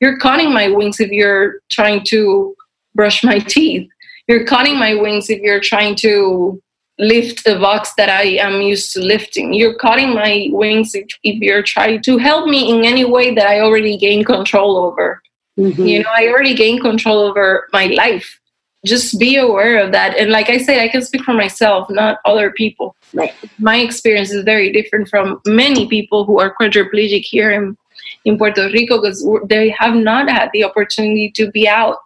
you're 0.00 0.18
cutting 0.18 0.52
my 0.52 0.68
wings 0.68 1.00
if 1.00 1.10
you're 1.10 1.60
trying 1.70 2.04
to 2.04 2.54
brush 2.94 3.24
my 3.24 3.38
teeth 3.54 3.88
you're 4.28 4.44
cutting 4.44 4.78
my 4.78 4.94
wings 4.94 5.30
if 5.30 5.40
you're 5.40 5.60
trying 5.60 5.94
to 5.96 6.60
lift 6.98 7.46
a 7.46 7.58
box 7.58 7.92
that 7.96 8.08
i 8.08 8.22
am 8.22 8.60
used 8.60 8.92
to 8.92 9.00
lifting. 9.00 9.52
You're 9.52 9.74
cutting 9.74 10.14
my 10.14 10.48
wings 10.52 10.94
if, 10.94 11.06
if 11.24 11.40
you're 11.40 11.62
trying 11.62 12.02
to 12.02 12.18
help 12.18 12.46
me 12.48 12.70
in 12.70 12.84
any 12.84 13.04
way 13.04 13.34
that 13.34 13.46
i 13.46 13.60
already 13.60 13.96
gained 13.96 14.26
control 14.26 14.76
over. 14.76 15.20
Mhm. 15.58 15.88
you 15.88 16.02
know 16.02 16.10
i 16.14 16.28
already 16.28 16.54
gained 16.54 16.80
control 16.80 17.18
over 17.28 17.68
my 17.72 17.86
life. 17.86 18.38
Just 18.84 19.18
be 19.18 19.36
aware 19.36 19.76
of 19.84 19.92
that. 19.92 20.16
And 20.18 20.30
like 20.30 20.48
i 20.50 20.58
said 20.58 20.78
i 20.80 20.88
can 20.88 21.02
speak 21.02 21.22
for 21.24 21.34
myself 21.34 21.88
not 21.90 22.18
other 22.24 22.50
people. 22.52 22.94
Right. 23.14 23.34
my 23.58 23.76
experience 23.76 24.30
is 24.30 24.42
very 24.44 24.72
different 24.72 25.08
from 25.08 25.40
many 25.46 25.86
people 25.88 26.24
who 26.24 26.40
are 26.40 26.54
quadriplegic 26.58 27.24
here 27.24 27.50
in, 27.50 27.76
in 28.24 28.38
puerto 28.38 28.64
rico 28.72 29.00
because 29.00 29.26
they 29.48 29.68
have 29.70 29.94
not 29.94 30.30
had 30.30 30.48
the 30.54 30.64
opportunity 30.64 31.30
to 31.38 31.50
be 31.50 31.68
out 31.68 31.96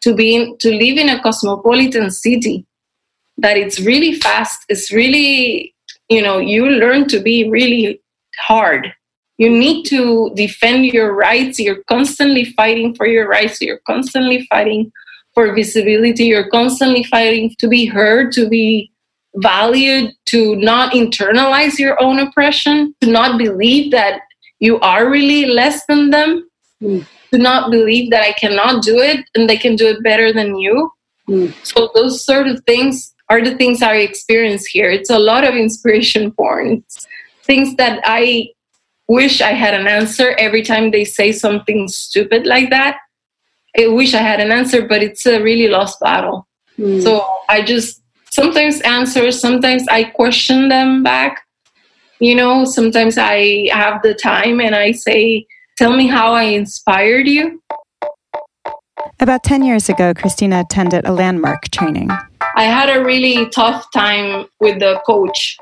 to 0.00 0.14
be 0.14 0.34
in, 0.34 0.58
to 0.58 0.70
live 0.70 0.98
in 0.98 1.08
a 1.08 1.22
cosmopolitan 1.22 2.10
city 2.10 2.64
that 3.36 3.56
it's 3.56 3.80
really 3.80 4.14
fast 4.14 4.64
it's 4.68 4.92
really 4.92 5.74
you 6.08 6.22
know 6.22 6.38
you 6.38 6.68
learn 6.68 7.06
to 7.08 7.20
be 7.20 7.48
really 7.48 8.00
hard. 8.38 8.92
You 9.36 9.50
need 9.50 9.84
to 9.86 10.32
defend 10.34 10.86
your 10.86 11.14
rights. 11.14 11.60
You're 11.60 11.82
constantly 11.84 12.44
fighting 12.44 12.94
for 12.94 13.06
your 13.06 13.28
rights. 13.28 13.60
You're 13.60 13.80
constantly 13.86 14.46
fighting 14.50 14.92
for 15.34 15.54
visibility. 15.54 16.24
You're 16.24 16.50
constantly 16.50 17.04
fighting 17.04 17.54
to 17.58 17.68
be 17.68 17.86
heard 17.86 18.32
to 18.32 18.48
be 18.48 18.90
valued 19.36 20.12
to 20.26 20.56
not 20.56 20.92
internalize 20.92 21.78
your 21.78 22.02
own 22.02 22.18
oppression 22.18 22.94
to 23.00 23.10
not 23.10 23.38
believe 23.38 23.92
that 23.92 24.22
you 24.58 24.80
are 24.80 25.08
really 25.08 25.46
less 25.46 25.86
than 25.86 26.10
them. 26.10 26.48
Mm. 26.82 27.06
To 27.32 27.38
not 27.38 27.70
believe 27.70 28.10
that 28.10 28.22
i 28.22 28.32
cannot 28.32 28.82
do 28.82 28.98
it 28.98 29.24
and 29.34 29.48
they 29.48 29.56
can 29.56 29.76
do 29.76 29.86
it 29.86 30.02
better 30.02 30.32
than 30.32 30.58
you 30.58 30.90
Mm. 31.28 31.52
so 31.62 31.90
those 31.94 32.24
sort 32.24 32.48
of 32.48 32.64
things 32.64 33.14
are 33.28 33.42
the 33.42 33.54
things 33.56 33.82
I 33.82 33.96
experience 33.96 34.64
here. 34.64 34.90
It's 34.90 35.10
a 35.10 35.18
lot 35.18 35.44
of 35.44 35.54
inspiration 35.54 36.32
porn. 36.32 36.78
It's 36.78 37.06
things 37.44 37.76
that 37.76 38.00
I 38.04 38.48
wish 39.06 39.40
I 39.40 39.52
had 39.52 39.74
an 39.74 39.86
answer 39.86 40.34
every 40.38 40.62
time 40.62 40.90
they 40.90 41.04
say 41.04 41.32
something 41.32 41.88
stupid 41.88 42.46
like 42.46 42.70
that. 42.70 42.98
I 43.78 43.88
wish 43.88 44.14
I 44.14 44.22
had 44.22 44.40
an 44.40 44.50
answer, 44.50 44.86
but 44.86 45.02
it's 45.02 45.26
a 45.26 45.42
really 45.42 45.68
lost 45.68 46.00
battle. 46.00 46.48
Mm. 46.78 47.02
So 47.02 47.26
I 47.48 47.62
just 47.62 48.02
sometimes 48.30 48.80
answer, 48.80 49.30
sometimes 49.30 49.86
I 49.90 50.04
question 50.04 50.68
them 50.68 51.02
back. 51.02 51.42
You 52.20 52.34
know, 52.34 52.64
sometimes 52.64 53.18
I 53.18 53.68
have 53.70 54.02
the 54.02 54.14
time 54.14 54.60
and 54.60 54.74
I 54.74 54.92
say, 54.92 55.46
Tell 55.78 55.96
me 55.96 56.08
how 56.08 56.32
I 56.32 56.42
inspired 56.42 57.28
you. 57.28 57.62
About 59.20 59.44
10 59.44 59.62
years 59.62 59.88
ago, 59.88 60.12
Christina 60.12 60.58
attended 60.58 61.06
a 61.06 61.12
landmark 61.12 61.70
training. 61.70 62.10
I 62.56 62.64
had 62.64 62.90
a 62.90 63.04
really 63.04 63.48
tough 63.50 63.86
time 63.92 64.46
with 64.58 64.80
the 64.80 65.00
coach. 65.06 65.56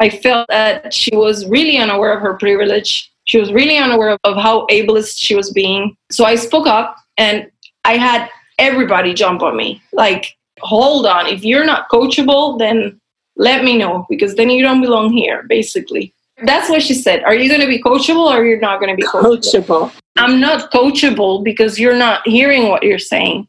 I 0.00 0.10
felt 0.10 0.48
that 0.48 0.92
she 0.92 1.14
was 1.14 1.46
really 1.46 1.78
unaware 1.78 2.12
of 2.12 2.22
her 2.22 2.34
privilege. 2.34 3.08
She 3.26 3.38
was 3.38 3.52
really 3.52 3.76
unaware 3.76 4.08
of, 4.10 4.18
of 4.24 4.36
how 4.36 4.66
ableist 4.66 5.14
she 5.20 5.36
was 5.36 5.52
being. 5.52 5.96
So 6.10 6.24
I 6.24 6.34
spoke 6.34 6.66
up 6.66 6.96
and 7.16 7.48
I 7.84 7.98
had 7.98 8.28
everybody 8.58 9.14
jump 9.14 9.42
on 9.42 9.56
me. 9.56 9.80
Like, 9.92 10.36
hold 10.58 11.06
on, 11.06 11.28
if 11.28 11.44
you're 11.44 11.64
not 11.64 11.88
coachable, 11.88 12.58
then 12.58 13.00
let 13.36 13.62
me 13.62 13.78
know 13.78 14.06
because 14.08 14.34
then 14.34 14.50
you 14.50 14.64
don't 14.64 14.80
belong 14.80 15.12
here, 15.12 15.44
basically. 15.44 16.12
That's 16.44 16.68
what 16.68 16.82
she 16.82 16.94
said. 16.94 17.22
Are 17.24 17.34
you 17.34 17.48
going 17.48 17.60
to 17.60 17.66
be 17.66 17.82
coachable 17.82 18.30
or 18.32 18.44
you're 18.44 18.58
not 18.58 18.80
going 18.80 18.90
to 18.90 18.96
be 18.96 19.06
coachable? 19.06 19.38
Coachable. 19.38 19.92
I'm 20.16 20.40
not 20.40 20.70
coachable 20.72 21.42
because 21.42 21.78
you're 21.78 21.96
not 21.96 22.26
hearing 22.26 22.68
what 22.68 22.82
you're 22.82 22.98
saying. 22.98 23.48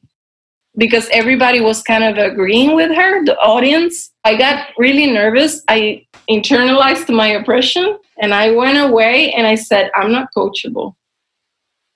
Because 0.76 1.08
everybody 1.12 1.62
was 1.62 1.84
kind 1.84 2.04
of 2.04 2.18
agreeing 2.18 2.76
with 2.76 2.92
her, 2.96 3.24
the 3.26 3.38
audience. 3.38 4.12
I 4.24 4.36
got 4.36 4.70
really 4.78 5.12
nervous. 5.12 5.62
I 5.68 6.06
internalized 6.30 7.14
my 7.14 7.28
oppression 7.28 7.98
and 8.20 8.34
I 8.34 8.52
went 8.52 8.78
away 8.78 9.34
and 9.34 9.46
I 9.46 9.56
said, 9.56 9.92
I'm 9.96 10.12
not 10.12 10.30
coachable. 10.36 10.96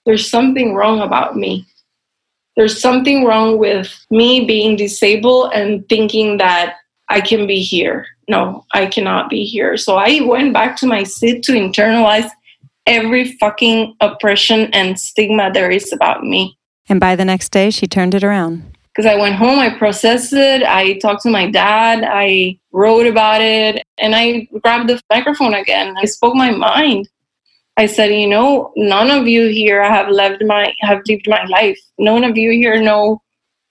There's 0.05 0.29
something 0.29 0.75
wrong 0.75 1.01
about 1.01 1.35
me. 1.35 1.65
There's 2.55 2.81
something 2.81 3.23
wrong 3.23 3.57
with 3.57 3.93
me 4.09 4.45
being 4.45 4.75
disabled 4.75 5.51
and 5.53 5.87
thinking 5.89 6.37
that 6.37 6.77
I 7.09 7.21
can 7.21 7.45
be 7.45 7.61
here. 7.61 8.05
No, 8.27 8.65
I 8.73 8.87
cannot 8.87 9.29
be 9.29 9.45
here. 9.45 9.77
So 9.77 9.95
I 9.95 10.21
went 10.21 10.53
back 10.53 10.75
to 10.77 10.87
my 10.87 11.03
seat 11.03 11.43
to 11.43 11.53
internalize 11.53 12.29
every 12.85 13.33
fucking 13.37 13.95
oppression 14.01 14.69
and 14.73 14.99
stigma 14.99 15.51
there 15.53 15.71
is 15.71 15.93
about 15.93 16.23
me. 16.23 16.57
And 16.89 16.99
by 16.99 17.15
the 17.15 17.25
next 17.25 17.51
day, 17.51 17.69
she 17.69 17.87
turned 17.87 18.15
it 18.15 18.23
around. 18.23 18.77
Because 18.93 19.05
I 19.05 19.15
went 19.15 19.35
home, 19.35 19.59
I 19.59 19.77
processed 19.77 20.33
it, 20.33 20.63
I 20.63 20.97
talked 20.97 21.21
to 21.23 21.29
my 21.29 21.51
dad, 21.51 22.03
I 22.03 22.57
wrote 22.71 23.05
about 23.05 23.41
it, 23.41 23.83
and 23.99 24.15
I 24.15 24.47
grabbed 24.63 24.89
the 24.89 24.99
microphone 25.09 25.53
again. 25.53 25.95
I 25.97 26.05
spoke 26.05 26.33
my 26.33 26.49
mind. 26.49 27.07
I 27.77 27.85
said, 27.85 28.07
you 28.07 28.27
know, 28.27 28.73
none 28.75 29.11
of 29.11 29.27
you 29.27 29.47
here 29.47 29.83
have 29.83 30.09
lived 30.09 30.43
my 30.47 30.73
have 30.79 31.01
lived 31.07 31.27
my 31.27 31.45
life. 31.45 31.79
None 31.99 32.23
of 32.23 32.35
you 32.35 32.49
here 32.49 32.81
know 32.81 33.21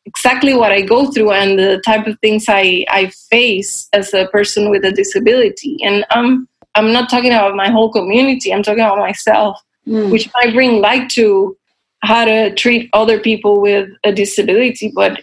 exactly 0.06 0.54
what 0.54 0.72
I 0.72 0.80
go 0.80 1.10
through 1.10 1.32
and 1.32 1.58
the 1.58 1.82
type 1.84 2.06
of 2.06 2.18
things 2.20 2.46
I, 2.48 2.86
I 2.88 3.10
face 3.30 3.88
as 3.92 4.14
a 4.14 4.26
person 4.28 4.70
with 4.70 4.84
a 4.84 4.92
disability. 4.92 5.78
And 5.84 6.06
I'm 6.10 6.48
I'm 6.74 6.92
not 6.92 7.08
talking 7.08 7.32
about 7.32 7.56
my 7.56 7.70
whole 7.70 7.90
community. 7.90 8.52
I'm 8.52 8.62
talking 8.62 8.84
about 8.84 8.98
myself, 8.98 9.60
Mm. 9.88 10.10
which 10.10 10.28
might 10.34 10.52
bring 10.52 10.80
light 10.80 11.08
to 11.10 11.56
how 12.02 12.24
to 12.24 12.52
treat 12.54 12.90
other 12.92 13.20
people 13.20 13.60
with 13.60 13.88
a 14.02 14.12
disability. 14.12 14.90
But 14.92 15.22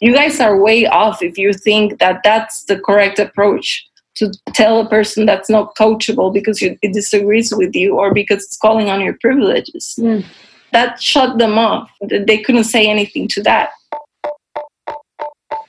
you 0.00 0.14
guys 0.14 0.40
are 0.40 0.58
way 0.58 0.86
off 0.86 1.22
if 1.22 1.36
you 1.36 1.52
think 1.52 1.98
that 1.98 2.22
that's 2.24 2.64
the 2.64 2.80
correct 2.80 3.18
approach 3.18 3.86
to 4.16 4.32
tell 4.54 4.80
a 4.80 4.88
person 4.88 5.26
that's 5.26 5.50
not 5.50 5.76
coachable 5.76 6.32
because 6.32 6.62
you, 6.62 6.78
it 6.80 6.94
disagrees 6.94 7.54
with 7.54 7.76
you 7.76 7.98
or 7.98 8.14
because 8.14 8.42
it's 8.44 8.56
calling 8.56 8.88
on 8.88 9.02
your 9.02 9.18
privileges. 9.20 9.96
Mm. 9.98 10.24
That 10.72 11.00
shut 11.02 11.38
them 11.38 11.58
off. 11.58 11.90
They 12.00 12.38
couldn't 12.38 12.64
say 12.64 12.86
anything 12.86 13.28
to 13.28 13.42
that. 13.42 13.70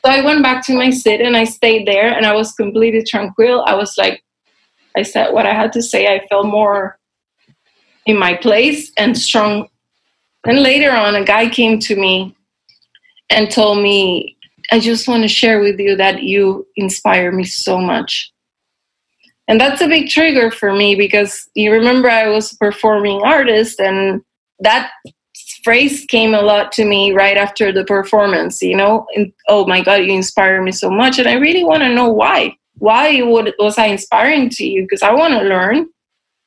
So 0.03 0.11
I 0.11 0.21
went 0.21 0.41
back 0.41 0.65
to 0.65 0.75
my 0.75 0.89
sit 0.89 1.21
and 1.21 1.37
I 1.37 1.43
stayed 1.43 1.87
there 1.87 2.11
and 2.11 2.25
I 2.25 2.33
was 2.33 2.53
completely 2.53 3.03
tranquil. 3.03 3.63
I 3.67 3.75
was 3.75 3.95
like, 3.97 4.23
I 4.97 5.03
said 5.03 5.31
what 5.31 5.45
I 5.45 5.53
had 5.53 5.71
to 5.73 5.81
say. 5.81 6.07
I 6.07 6.25
felt 6.27 6.47
more 6.47 6.99
in 8.05 8.17
my 8.17 8.33
place 8.33 8.91
and 8.97 9.17
strong. 9.17 9.67
And 10.45 10.63
later 10.63 10.91
on, 10.91 11.15
a 11.15 11.23
guy 11.23 11.49
came 11.49 11.79
to 11.81 11.95
me 11.95 12.35
and 13.29 13.51
told 13.51 13.81
me, 13.81 14.37
I 14.71 14.79
just 14.79 15.07
want 15.07 15.21
to 15.23 15.27
share 15.27 15.59
with 15.59 15.79
you 15.79 15.95
that 15.97 16.23
you 16.23 16.65
inspire 16.77 17.31
me 17.31 17.43
so 17.43 17.77
much. 17.77 18.31
And 19.47 19.59
that's 19.59 19.81
a 19.81 19.87
big 19.87 20.09
trigger 20.09 20.49
for 20.49 20.73
me 20.73 20.95
because 20.95 21.47
you 21.55 21.71
remember 21.71 22.09
I 22.09 22.29
was 22.29 22.53
a 22.53 22.57
performing 22.57 23.21
artist 23.23 23.79
and 23.79 24.21
that 24.61 24.91
phrase 25.63 26.05
came 26.05 26.33
a 26.33 26.41
lot 26.41 26.71
to 26.73 26.85
me 26.85 27.11
right 27.11 27.37
after 27.37 27.71
the 27.71 27.83
performance, 27.85 28.61
you 28.61 28.75
know, 28.75 29.05
and, 29.15 29.31
oh 29.47 29.65
my 29.65 29.81
God, 29.81 30.03
you 30.03 30.13
inspire 30.13 30.61
me 30.61 30.71
so 30.71 30.89
much. 30.89 31.19
And 31.19 31.27
I 31.27 31.33
really 31.33 31.63
want 31.63 31.83
to 31.83 31.93
know 31.93 32.09
why. 32.09 32.55
Why 32.77 33.21
would, 33.21 33.53
was 33.59 33.77
I 33.77 33.87
inspiring 33.87 34.49
to 34.51 34.65
you? 34.65 34.83
Because 34.83 35.01
I 35.01 35.13
want 35.13 35.33
to 35.33 35.41
learn, 35.41 35.87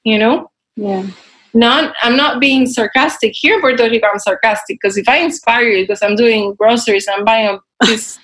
you 0.03 0.19
know? 0.19 0.51
Yeah. 0.77 1.07
Not, 1.53 1.95
I'm 2.03 2.17
not 2.17 2.41
being 2.41 2.67
sarcastic. 2.67 3.33
Here 3.35 3.55
in 3.55 3.61
Puerto 3.61 3.89
Rico, 3.89 4.09
I'm 4.09 4.19
sarcastic 4.19 4.79
because 4.81 4.97
if 4.97 5.09
I 5.09 5.19
inspire 5.19 5.69
you 5.69 5.85
because 5.85 6.03
I'm 6.03 6.17
doing 6.17 6.55
groceries, 6.55 7.07
I'm 7.09 7.25
buying 7.25 7.47
a 7.47 7.87
piece 7.87 8.19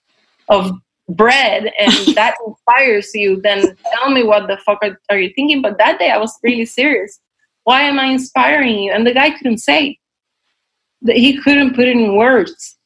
of 0.48 0.70
bread 1.08 1.72
and 1.78 1.92
that 2.14 2.36
inspires 2.46 3.10
you, 3.14 3.40
then 3.40 3.76
tell 3.94 4.10
me 4.10 4.22
what 4.22 4.46
the 4.46 4.58
fuck 4.58 4.78
are, 4.82 5.00
are 5.10 5.18
you 5.18 5.32
thinking? 5.34 5.62
But 5.62 5.78
that 5.78 5.98
day 5.98 6.10
I 6.10 6.18
was 6.18 6.38
really 6.42 6.66
serious. 6.66 7.18
Why 7.64 7.82
am 7.82 7.98
I 7.98 8.06
inspiring 8.06 8.78
you? 8.78 8.92
And 8.92 9.04
the 9.04 9.14
guy 9.14 9.30
couldn't 9.30 9.58
say 9.58 9.98
that 11.02 11.16
he 11.16 11.40
couldn't 11.40 11.74
put 11.74 11.88
it 11.88 11.96
in 11.96 12.16
words. 12.16 12.76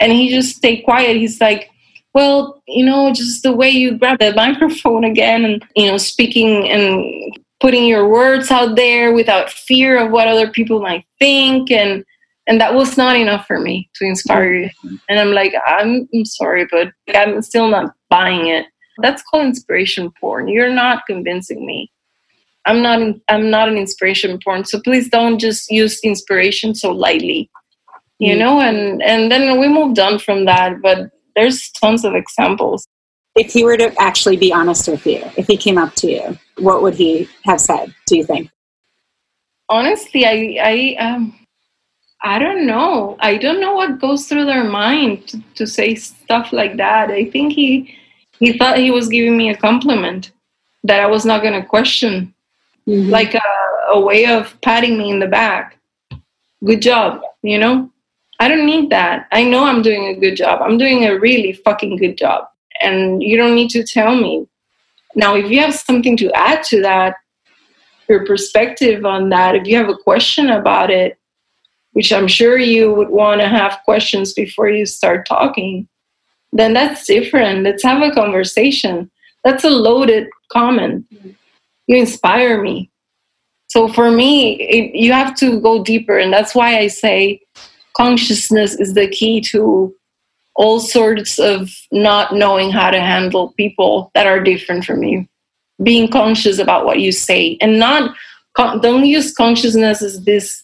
And 0.00 0.12
he 0.12 0.30
just 0.30 0.56
stayed 0.56 0.82
quiet. 0.82 1.16
He's 1.16 1.40
like, 1.40 1.70
well, 2.14 2.62
you 2.66 2.84
know, 2.84 3.12
just 3.12 3.42
the 3.42 3.52
way 3.52 3.70
you 3.70 3.98
grab 3.98 4.18
the 4.20 4.32
microphone 4.36 5.04
again 5.04 5.44
and, 5.44 5.64
you 5.76 5.90
know, 5.90 5.98
speaking 5.98 6.68
and 6.68 7.36
putting 7.60 7.86
your 7.86 8.08
words 8.08 8.50
out 8.50 8.76
there 8.76 9.12
without 9.12 9.50
fear 9.50 9.98
of 9.98 10.10
what 10.10 10.28
other 10.28 10.48
people 10.48 10.80
might 10.80 11.04
think. 11.18 11.70
And, 11.70 12.04
and 12.46 12.60
that 12.60 12.74
was 12.74 12.96
not 12.96 13.16
enough 13.16 13.46
for 13.46 13.58
me 13.58 13.88
to 13.94 14.04
inspire 14.04 14.50
mm. 14.50 14.70
you. 14.82 14.98
And 15.08 15.18
I'm 15.18 15.32
like, 15.32 15.54
I'm, 15.66 16.08
I'm 16.12 16.24
sorry, 16.24 16.66
but 16.70 16.92
I'm 17.14 17.40
still 17.42 17.68
not 17.68 17.94
buying 18.10 18.48
it. 18.48 18.66
That's 18.98 19.22
called 19.22 19.46
inspiration 19.46 20.12
porn. 20.20 20.46
You're 20.46 20.72
not 20.72 21.06
convincing 21.06 21.66
me. 21.66 21.90
I'm 22.66 22.82
not 22.82 23.16
I'm 23.28 23.50
not 23.50 23.68
an 23.68 23.76
inspiration 23.76 24.38
porn. 24.42 24.64
So 24.64 24.80
please 24.80 25.08
don't 25.08 25.38
just 25.38 25.70
use 25.70 26.00
inspiration 26.02 26.74
so 26.74 26.90
lightly. 26.92 27.50
You 28.18 28.34
Mm. 28.34 28.38
know, 28.38 28.60
and 28.60 29.02
and 29.02 29.30
then 29.30 29.58
we 29.60 29.68
moved 29.68 29.98
on 29.98 30.18
from 30.18 30.44
that, 30.46 30.80
but 30.82 31.10
there's 31.36 31.70
tons 31.72 32.04
of 32.04 32.14
examples. 32.14 32.86
If 33.36 33.52
he 33.52 33.64
were 33.64 33.76
to 33.76 33.92
actually 34.00 34.36
be 34.36 34.52
honest 34.52 34.88
with 34.88 35.04
you, 35.06 35.22
if 35.36 35.46
he 35.48 35.56
came 35.56 35.76
up 35.78 35.94
to 35.96 36.10
you, 36.10 36.38
what 36.58 36.82
would 36.82 36.94
he 36.94 37.28
have 37.44 37.60
said, 37.60 37.92
do 38.06 38.16
you 38.16 38.24
think? 38.24 38.50
Honestly, 39.68 40.24
I 40.26 40.58
I 40.62 40.96
um 41.04 41.34
I 42.22 42.38
don't 42.38 42.66
know. 42.66 43.16
I 43.20 43.36
don't 43.36 43.60
know 43.60 43.74
what 43.74 44.00
goes 44.00 44.26
through 44.26 44.46
their 44.46 44.64
mind 44.64 45.28
to, 45.28 45.42
to 45.56 45.66
say 45.66 45.94
stuff 45.96 46.52
like 46.52 46.76
that. 46.78 47.10
I 47.10 47.26
think 47.30 47.52
he 47.52 47.94
he 48.38 48.56
thought 48.56 48.78
he 48.78 48.90
was 48.90 49.08
giving 49.08 49.36
me 49.36 49.50
a 49.50 49.56
compliment 49.56 50.32
that 50.84 51.00
I 51.00 51.06
was 51.06 51.24
not 51.24 51.42
going 51.42 51.60
to 51.60 51.66
question 51.66 52.33
Mhm. 52.88 53.10
like 53.10 53.34
a, 53.34 53.42
a 53.92 54.00
way 54.00 54.26
of 54.26 54.60
patting 54.60 54.98
me 54.98 55.10
in 55.10 55.18
the 55.18 55.26
back. 55.26 55.78
Good 56.64 56.82
job, 56.82 57.22
you 57.42 57.58
know? 57.58 57.90
I 58.40 58.48
don't 58.48 58.66
need 58.66 58.90
that. 58.90 59.26
I 59.32 59.44
know 59.44 59.64
I'm 59.64 59.80
doing 59.80 60.08
a 60.08 60.20
good 60.20 60.36
job. 60.36 60.60
I'm 60.60 60.76
doing 60.76 61.04
a 61.04 61.18
really 61.18 61.52
fucking 61.52 61.96
good 61.96 62.18
job. 62.18 62.46
And 62.80 63.22
you 63.22 63.36
don't 63.36 63.54
need 63.54 63.70
to 63.70 63.84
tell 63.84 64.14
me. 64.14 64.46
Now, 65.14 65.36
if 65.36 65.50
you 65.50 65.60
have 65.60 65.74
something 65.74 66.16
to 66.18 66.30
add 66.32 66.62
to 66.64 66.82
that, 66.82 67.14
your 68.08 68.26
perspective 68.26 69.06
on 69.06 69.30
that, 69.30 69.54
if 69.54 69.66
you 69.66 69.76
have 69.76 69.88
a 69.88 69.96
question 69.96 70.50
about 70.50 70.90
it, 70.90 71.18
which 71.92 72.12
I'm 72.12 72.26
sure 72.28 72.58
you 72.58 72.92
would 72.92 73.08
want 73.08 73.40
to 73.40 73.48
have 73.48 73.78
questions 73.84 74.34
before 74.34 74.68
you 74.68 74.84
start 74.84 75.26
talking, 75.26 75.88
then 76.52 76.74
that's 76.74 77.06
different. 77.06 77.62
Let's 77.62 77.84
have 77.84 78.02
a 78.02 78.10
conversation. 78.10 79.10
That's 79.44 79.64
a 79.64 79.70
loaded 79.70 80.28
comment 80.50 81.06
you 81.86 81.96
inspire 81.96 82.62
me. 82.62 82.90
So 83.68 83.88
for 83.88 84.10
me, 84.10 84.54
it, 84.60 84.94
you 84.94 85.12
have 85.12 85.34
to 85.36 85.60
go 85.60 85.82
deeper, 85.82 86.16
and 86.18 86.32
that's 86.32 86.54
why 86.54 86.78
I 86.78 86.86
say 86.86 87.40
consciousness 87.96 88.74
is 88.74 88.94
the 88.94 89.08
key 89.08 89.40
to 89.52 89.94
all 90.54 90.78
sorts 90.78 91.38
of 91.38 91.70
not 91.90 92.34
knowing 92.34 92.70
how 92.70 92.90
to 92.90 93.00
handle 93.00 93.52
people 93.56 94.12
that 94.14 94.26
are 94.26 94.40
different 94.40 94.84
from 94.84 95.02
you. 95.02 95.26
Being 95.82 96.08
conscious 96.08 96.60
about 96.60 96.86
what 96.86 97.00
you 97.00 97.10
say, 97.10 97.58
and 97.60 97.80
not 97.80 98.14
don't 98.56 99.04
use 99.04 99.34
consciousness 99.34 100.02
as 100.02 100.24
this 100.24 100.62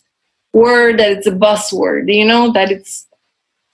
word 0.52 1.00
that 1.00 1.10
it's 1.10 1.26
a 1.26 1.32
buzzword. 1.32 2.14
You 2.14 2.24
know 2.24 2.52
that 2.52 2.70
it's 2.70 3.08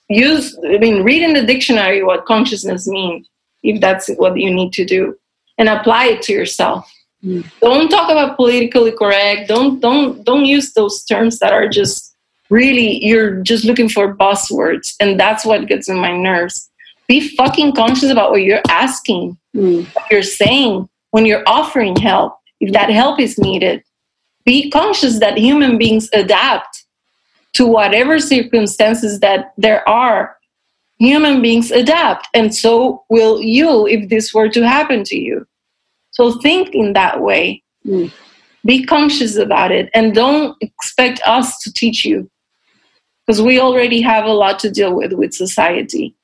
use. 0.08 0.58
I 0.64 0.78
mean, 0.78 1.02
read 1.02 1.22
in 1.22 1.34
the 1.34 1.44
dictionary 1.44 2.02
what 2.02 2.24
consciousness 2.24 2.86
means, 2.86 3.28
if 3.62 3.82
that's 3.82 4.08
what 4.16 4.38
you 4.38 4.50
need 4.50 4.72
to 4.72 4.86
do, 4.86 5.14
and 5.58 5.68
apply 5.68 6.06
it 6.06 6.22
to 6.22 6.32
yourself 6.32 6.90
Mm-hmm. 7.26 7.48
Don't 7.60 7.88
talk 7.88 8.08
about 8.08 8.36
politically 8.36 8.92
correct. 8.92 9.48
Don't 9.48 9.80
don't 9.80 10.24
don't 10.24 10.44
use 10.44 10.72
those 10.74 11.02
terms 11.04 11.40
that 11.40 11.52
are 11.52 11.68
just 11.68 12.14
really 12.50 13.04
you're 13.04 13.42
just 13.42 13.64
looking 13.64 13.88
for 13.88 14.14
buzzwords 14.14 14.94
and 15.00 15.18
that's 15.18 15.44
what 15.44 15.66
gets 15.66 15.88
in 15.88 15.98
my 15.98 16.16
nerves. 16.16 16.70
Be 17.08 17.34
fucking 17.36 17.74
conscious 17.74 18.10
about 18.10 18.30
what 18.30 18.42
you're 18.42 18.62
asking, 18.68 19.36
mm. 19.56 19.86
what 19.94 20.04
you're 20.10 20.22
saying 20.22 20.88
when 21.10 21.26
you're 21.26 21.42
offering 21.46 21.96
help. 21.96 22.38
If 22.60 22.72
that 22.72 22.90
help 22.90 23.20
is 23.20 23.38
needed, 23.38 23.82
be 24.44 24.70
conscious 24.70 25.18
that 25.18 25.36
human 25.36 25.78
beings 25.78 26.08
adapt 26.12 26.84
to 27.54 27.66
whatever 27.66 28.20
circumstances 28.20 29.20
that 29.20 29.52
there 29.58 29.86
are. 29.88 30.36
Human 30.98 31.42
beings 31.42 31.70
adapt, 31.70 32.28
and 32.32 32.54
so 32.54 33.04
will 33.10 33.42
you 33.42 33.86
if 33.86 34.08
this 34.08 34.32
were 34.32 34.48
to 34.48 34.66
happen 34.66 35.04
to 35.04 35.18
you. 35.18 35.46
So 36.16 36.32
think 36.40 36.74
in 36.74 36.94
that 36.94 37.20
way. 37.20 37.62
Mm. 37.86 38.10
Be 38.64 38.86
conscious 38.86 39.36
about 39.36 39.70
it 39.70 39.90
and 39.92 40.14
don't 40.14 40.56
expect 40.62 41.20
us 41.26 41.58
to 41.60 41.70
teach 41.70 42.06
you 42.06 42.30
because 43.26 43.42
we 43.42 43.60
already 43.60 44.00
have 44.00 44.24
a 44.24 44.32
lot 44.32 44.58
to 44.60 44.70
deal 44.70 44.94
with 44.94 45.12
with 45.12 45.34
society. 45.34 46.16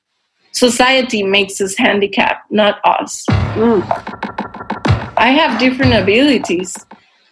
Society 0.51 1.21
makes 1.21 1.61
us 1.61 1.77
handicapped, 1.77 2.51
not 2.51 2.79
us. 2.83 3.23
Mm. 3.29 3.83
I 5.15 5.27
have 5.27 5.59
different 5.59 5.93
abilities, 5.93 6.75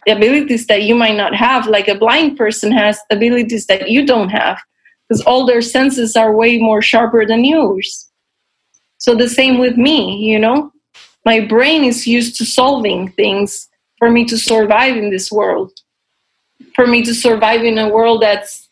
abilities 0.08 0.68
that 0.68 0.84
you 0.84 0.94
might 0.94 1.18
not 1.18 1.34
have. 1.34 1.65
Like 1.65 1.88
a 1.88 1.96
blind 1.96 2.38
person 2.38 2.72
has 2.72 3.00
abilities 3.10 3.65
that 3.65 3.89
you 3.89 4.06
don't 4.06 4.30
have 4.30 4.60
because 5.10 5.22
all 5.24 5.48
their 5.48 5.63
senses 5.63 6.15
are 6.15 6.32
way 6.36 6.60
more 6.60 6.84
sharper 6.84 7.25
than 7.25 7.44
yours. 7.44 8.08
So 9.00 9.15
the 9.15 9.27
same 9.27 9.58
with 9.58 9.77
me, 9.77 10.18
you 10.18 10.38
know? 10.38 10.72
My 11.25 11.46
brain 11.46 11.84
is 11.84 12.08
used 12.08 12.36
to 12.38 12.46
solving 12.46 13.12
things 13.12 13.70
for 14.00 14.10
me 14.10 14.25
to 14.25 14.38
survive 14.38 14.98
in 14.98 15.12
this 15.12 15.32
world, 15.32 15.72
for 16.75 16.88
me 16.88 17.04
to 17.04 17.13
survive 17.13 17.63
in 17.63 17.78
a 17.78 17.90
world 17.90 18.22
that's 18.22 18.68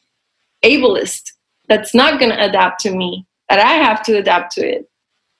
ableist, 0.63 1.31
that's 1.67 1.93
not 1.93 2.19
going 2.19 2.31
to 2.31 2.43
adapt 2.43 2.81
to 2.81 2.91
me, 2.91 3.25
that 3.49 3.59
I 3.59 3.73
have 3.73 4.01
to 4.03 4.17
adapt 4.17 4.53
to 4.53 4.61
it, 4.61 4.89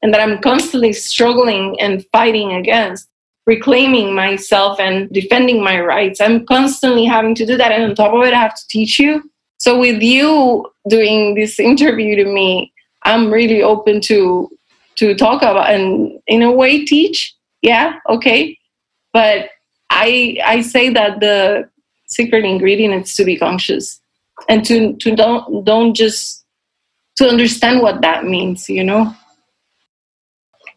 and 0.02 0.14
that 0.14 0.22
I'm 0.22 0.40
constantly 0.40 0.94
struggling 0.94 1.80
and 1.82 2.06
fighting 2.12 2.54
against, 2.54 3.10
reclaiming 3.48 4.14
myself 4.14 4.80
and 4.80 5.10
defending 5.12 5.64
my 5.64 5.80
rights. 5.80 6.22
I'm 6.22 6.46
constantly 6.46 7.06
having 7.06 7.34
to 7.36 7.46
do 7.46 7.58
that. 7.58 7.72
And 7.72 7.84
on 7.84 7.96
top 7.96 8.14
of 8.14 8.22
it, 8.22 8.34
I 8.34 8.40
have 8.40 8.56
to 8.56 8.68
teach 8.68 9.00
you. 9.00 9.30
So, 9.58 9.78
with 9.80 10.02
you 10.02 10.72
doing 10.88 11.34
this 11.34 11.60
interview 11.60 12.16
to 12.24 12.26
me, 12.26 12.72
I'm 13.04 13.32
really 13.32 13.64
open 13.64 14.00
to 14.02 14.50
to 14.98 15.16
talk 15.16 15.42
about 15.42 15.72
and 15.72 16.19
in 16.30 16.42
a 16.42 16.52
way 16.52 16.86
teach 16.86 17.36
yeah 17.62 18.00
okay. 18.08 18.58
But 19.12 19.50
i 19.90 20.38
i 20.46 20.62
say 20.62 20.90
that 20.90 21.20
the 21.20 21.70
secret 22.08 22.46
ingredient 22.46 23.06
is 23.06 23.14
to 23.16 23.24
be 23.26 23.38
conscious 23.38 24.00
and 24.48 24.66
to 24.66 24.96
to 24.98 25.16
don't 25.16 25.66
don't 25.66 25.94
just 25.94 26.46
to 27.18 27.28
understand 27.28 27.82
what 27.82 28.02
that 28.02 28.24
means 28.24 28.70
you 28.70 28.84
know? 28.84 29.14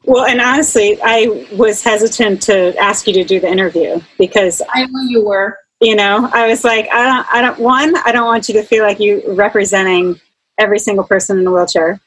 Well, 0.04 0.25
and 0.25 0.40
honestly, 0.40 0.99
I 1.00 1.47
was 1.52 1.80
hesitant 1.82 2.42
to 2.42 2.76
ask 2.76 3.06
you 3.06 3.12
to 3.14 3.25
do 3.25 3.38
the 3.38 3.49
interview 3.49 4.00
because 4.18 4.61
i 4.75 4.85
know 4.85 5.02
you 5.02 5.25
were. 5.25 5.59
You 5.80 5.97
know 5.97 6.30
I 6.32 6.47
was 6.47 6.62
like, 6.62 6.88
I 6.92 7.04
don't, 7.04 7.26
I 7.35 7.40
don't. 7.42 7.59
One, 7.59 7.97
I 8.04 8.12
don't 8.12 8.26
want 8.26 8.49
you 8.49 8.54
to 8.54 8.62
feel 8.62 8.85
like 8.85 9.00
you 9.00 9.21
representing 9.35 10.21
every 10.56 10.78
single 10.78 11.04
person 11.04 11.40
in 11.40 11.47
a 11.47 11.50
wheelchair, 11.50 12.00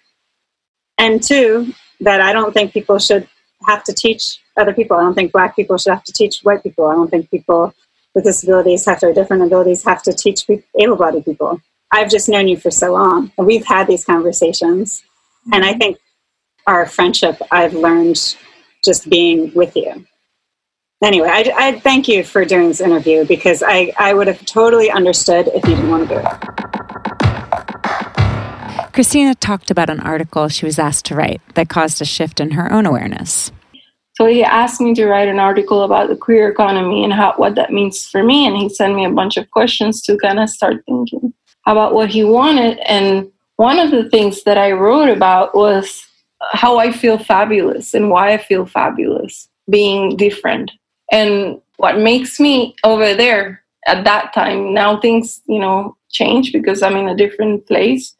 and 0.98 1.22
two, 1.22 1.74
that 2.00 2.22
I 2.22 2.32
don't 2.32 2.54
think 2.54 2.72
people 2.72 3.00
should 3.00 3.28
have 3.68 3.84
to 3.86 3.94
teach 3.94 4.40
other 4.58 4.74
people. 4.74 4.98
I 4.98 5.02
don't 5.02 5.14
think 5.14 5.32
black 5.32 5.56
people 5.56 5.78
should 5.78 5.94
have 5.94 6.04
to 6.04 6.14
teach 6.14 6.42
white 6.42 6.64
people. 6.64 6.86
I 6.88 6.94
don't 6.94 7.10
think 7.10 7.30
people 7.30 7.74
with 8.14 8.24
disabilities 8.24 8.86
have 8.86 9.00
to, 9.00 9.08
or 9.08 9.14
different 9.14 9.44
abilities 9.44 9.84
have 9.84 10.02
to 10.04 10.14
teach 10.14 10.46
able-bodied 10.80 11.26
people. 11.26 11.60
I've 11.92 12.10
just 12.10 12.30
known 12.30 12.48
you 12.48 12.58
for 12.58 12.72
so 12.72 12.94
long, 12.94 13.32
and 13.38 13.46
we've 13.46 13.66
had 13.66 13.88
these 13.88 14.06
conversations, 14.06 15.04
and 15.52 15.64
I 15.64 15.72
mm-hmm. 15.72 15.80
think 15.80 15.98
our 16.66 16.86
friendship 16.86 17.42
I've 17.52 17.74
learned 17.74 18.38
just 18.84 19.10
being 19.10 19.54
with 19.54 19.76
you. 19.76 20.06
Anyway, 21.04 21.28
I, 21.30 21.52
I 21.56 21.80
thank 21.80 22.08
you 22.08 22.24
for 22.24 22.46
doing 22.46 22.70
this 22.70 22.80
interview 22.82 23.26
because 23.26 23.62
I, 23.62 23.94
I 24.00 24.14
would 24.14 24.28
have 24.28 24.46
totally 24.46 24.90
understood 24.90 25.50
if 25.50 25.68
you 25.68 25.76
didn't 25.76 25.90
want 25.90 26.08
to 26.10 26.16
do 26.16 26.22
it. 26.22 26.28
Christina 28.94 29.36
talked 29.36 29.70
about 29.70 29.90
an 29.90 30.00
article 30.00 30.48
she 30.48 30.66
was 30.66 30.80
asked 30.80 31.06
to 31.06 31.16
write 31.16 31.42
that 31.56 31.68
caused 31.68 32.02
a 32.02 32.06
shift 32.06 32.40
in 32.40 32.52
her 32.52 32.72
own 32.72 32.86
awareness. 32.86 33.52
So 34.16 34.26
he 34.26 34.44
asked 34.44 34.80
me 34.80 34.94
to 34.96 35.08
write 35.08 35.28
an 35.28 35.40
article 35.40 35.84
about 35.84 36.08
the 36.08 36.16
queer 36.16 36.50
economy 36.50 37.04
and 37.04 37.12
how 37.12 37.34
what 37.36 37.56
that 37.56 37.74
means 37.74 38.08
for 38.08 38.24
me 38.24 38.48
and 38.48 38.56
he 38.56 38.70
sent 38.70 38.96
me 38.96 39.04
a 39.06 39.10
bunch 39.10 39.36
of 39.36 39.52
questions 39.52 40.02
to 40.04 40.18
kind 40.18 40.40
of 40.40 40.50
start 40.50 40.84
thinking 40.86 41.34
about 41.66 41.94
what 41.94 42.10
he 42.10 42.24
wanted. 42.24 42.78
And 42.80 43.30
one 43.58 43.78
of 43.78 43.92
the 43.92 44.10
things 44.10 44.44
that 44.44 44.58
i 44.58 44.72
wrote 44.72 45.10
about 45.10 45.54
was 45.56 46.06
how 46.52 46.78
i 46.78 46.92
feel 46.92 47.18
fabulous 47.18 47.94
and 47.94 48.10
why 48.10 48.34
i 48.34 48.38
feel 48.38 48.66
fabulous 48.66 49.50
being 49.70 50.16
different. 50.16 50.72
And 51.12 51.62
what 51.78 52.00
makes 52.00 52.40
me 52.40 52.76
over 52.86 53.14
there 53.14 53.64
at 53.88 54.06
that 54.06 54.34
time 54.34 54.74
now 54.74 55.00
things 55.00 55.42
you 55.46 55.60
know 55.60 55.96
change 56.12 56.54
because 56.54 56.82
i'm 56.82 56.96
in 56.96 57.10
a 57.10 57.18
different 57.18 57.68
place. 57.68 58.16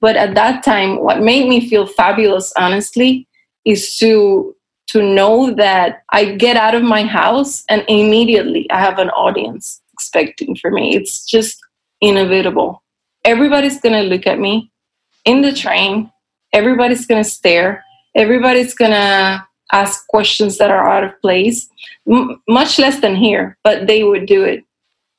But 0.00 0.16
at 0.16 0.34
that 0.36 0.64
time 0.64 1.00
what 1.00 1.20
made 1.20 1.48
me 1.48 1.68
feel 1.68 1.86
fabulous 1.86 2.50
honestly 2.56 3.28
is 3.66 3.98
to 3.98 4.54
to 4.94 5.02
know 5.02 5.52
that 5.62 6.02
i 6.18 6.24
get 6.44 6.56
out 6.56 6.74
of 6.74 6.82
my 6.96 7.02
house 7.18 7.64
and 7.68 7.84
immediately 7.88 8.62
i 8.70 8.80
have 8.88 8.98
an 8.98 9.10
audience 9.10 9.80
expecting 9.94 10.56
for 10.56 10.70
me. 10.70 10.94
It's 10.96 11.24
just 11.24 11.58
inevitable. 12.00 12.82
Everybody's 13.24 13.80
going 13.80 13.94
to 13.94 14.08
look 14.08 14.26
at 14.26 14.38
me 14.38 14.70
in 15.24 15.40
the 15.40 15.52
train. 15.52 16.10
Everybody's 16.52 17.06
going 17.06 17.22
to 17.22 17.30
stare. 17.40 17.82
Everybody's 18.14 18.74
going 18.74 18.90
to 18.90 19.46
ask 19.72 20.06
questions 20.08 20.58
that 20.58 20.70
are 20.70 20.86
out 20.88 21.04
of 21.04 21.20
place 21.22 21.68
M- 22.08 22.40
much 22.46 22.78
less 22.78 23.00
than 23.00 23.16
here 23.16 23.56
but 23.64 23.86
they 23.86 24.04
would 24.04 24.26
do 24.26 24.44
it. 24.44 24.62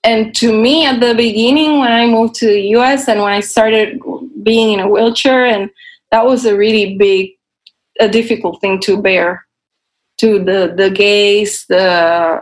And 0.04 0.36
to 0.36 0.54
me 0.62 0.86
at 0.86 1.00
the 1.00 1.16
beginning 1.16 1.80
when 1.80 1.92
i 1.92 2.06
moved 2.06 2.36
to 2.36 2.46
the 2.46 2.62
us 2.76 3.10
and 3.10 3.22
when 3.24 3.34
i 3.34 3.40
started 3.40 4.00
being 4.44 4.74
in 4.74 4.80
a 4.80 4.88
wheelchair 4.88 5.46
and 5.46 5.72
that 6.12 6.26
was 6.26 6.46
a 6.46 6.56
really 6.56 6.96
big 6.96 7.32
a 8.00 8.08
difficult 8.08 8.62
thing 8.62 8.80
to 8.82 9.02
bear 9.02 9.45
to 10.18 10.44
the 10.44 10.74
the 10.76 10.90
gaze 10.90 11.66
the 11.68 12.42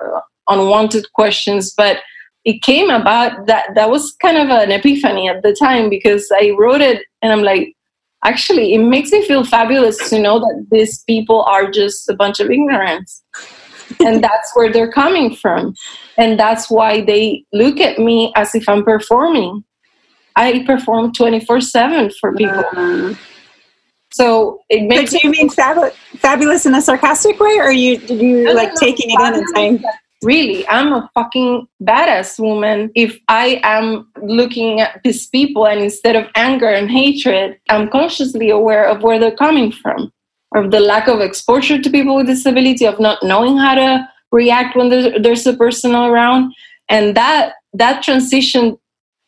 unwanted 0.49 1.11
questions 1.13 1.73
but 1.75 1.97
it 2.45 2.61
came 2.61 2.89
about 2.89 3.47
that 3.47 3.73
that 3.75 3.89
was 3.89 4.13
kind 4.21 4.37
of 4.37 4.49
an 4.49 4.71
epiphany 4.71 5.29
at 5.29 5.41
the 5.43 5.53
time 5.53 5.89
because 5.89 6.29
i 6.39 6.51
wrote 6.57 6.81
it 6.81 7.03
and 7.21 7.31
i'm 7.31 7.43
like 7.43 7.75
actually 8.25 8.73
it 8.73 8.79
makes 8.79 9.11
me 9.11 9.25
feel 9.25 9.43
fabulous 9.43 9.97
to 10.09 10.19
know 10.19 10.39
that 10.39 10.67
these 10.71 11.03
people 11.03 11.43
are 11.43 11.69
just 11.69 12.09
a 12.09 12.15
bunch 12.15 12.39
of 12.39 12.49
ignorance 12.49 13.23
and 13.99 14.23
that's 14.27 14.55
where 14.55 14.71
they're 14.71 14.91
coming 14.91 15.35
from. 15.35 15.75
And 16.17 16.39
that's 16.39 16.69
why 16.69 17.01
they 17.01 17.45
look 17.53 17.79
at 17.79 17.99
me 17.99 18.31
as 18.35 18.53
if 18.55 18.67
i'm 18.69 18.83
performing. 18.83 19.63
I 20.35 20.63
perform 20.65 21.11
24-7 21.13 22.13
for 22.19 22.33
people. 22.33 22.63
Uh, 22.75 23.13
so 24.13 24.61
it 24.69 24.87
but 24.87 24.97
makes 24.97 25.11
do 25.11 25.19
you 25.23 25.31
mean 25.31 25.49
fabu- 25.49 25.91
fabulous 26.17 26.65
in 26.65 26.75
a 26.75 26.81
sarcastic 26.81 27.39
way, 27.39 27.57
or 27.57 27.63
are 27.63 27.71
you 27.71 27.97
you 28.07 28.43
No, 28.43 28.51
no, 28.51 28.53
like 28.53 28.69
no, 28.69 28.79
taking 28.79 29.09
it 29.09 29.19
in 29.19 29.33
and 29.33 29.49
saying, 29.55 29.83
really 30.21 30.65
i'm 30.69 30.93
a 30.93 31.09
fucking 31.13 31.67
badass 31.81 32.39
woman. 32.39 32.91
If 32.95 33.19
i 33.27 33.59
am 33.63 34.07
looking 34.21 34.79
at 34.79 35.01
these 35.03 35.27
people 35.27 35.67
and 35.67 35.81
instead 35.81 36.15
of 36.15 36.27
anger 36.35 36.69
and 36.69 36.89
hatred 36.89 37.59
i'm 37.69 37.89
consciously 37.89 38.49
aware 38.49 38.85
of 38.85 39.03
where 39.03 39.19
they're 39.19 39.35
coming 39.35 39.71
from. 39.71 40.11
Of 40.55 40.69
the 40.69 40.79
lack 40.79 41.07
of 41.07 41.19
exposure 41.19 41.81
to 41.81 41.89
people 41.89 42.15
with 42.15 42.27
disability 42.27 42.85
of 42.85 42.99
not 42.99 43.23
knowing 43.23 43.57
how 43.57 43.73
to 43.73 44.07
react 44.31 44.75
when 44.75 44.89
there's, 44.89 45.21
there's 45.23 45.47
a 45.47 45.53
person 45.53 45.95
around. 45.95 46.53
And 46.89 47.17
that 47.17 47.53
that 47.73 48.03
transition 48.03 48.77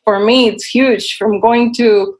for 0.04 0.20
me 0.20 0.46
it's 0.48 0.64
huge 0.64 1.16
from 1.16 1.40
going 1.40 1.74
to 1.74 2.16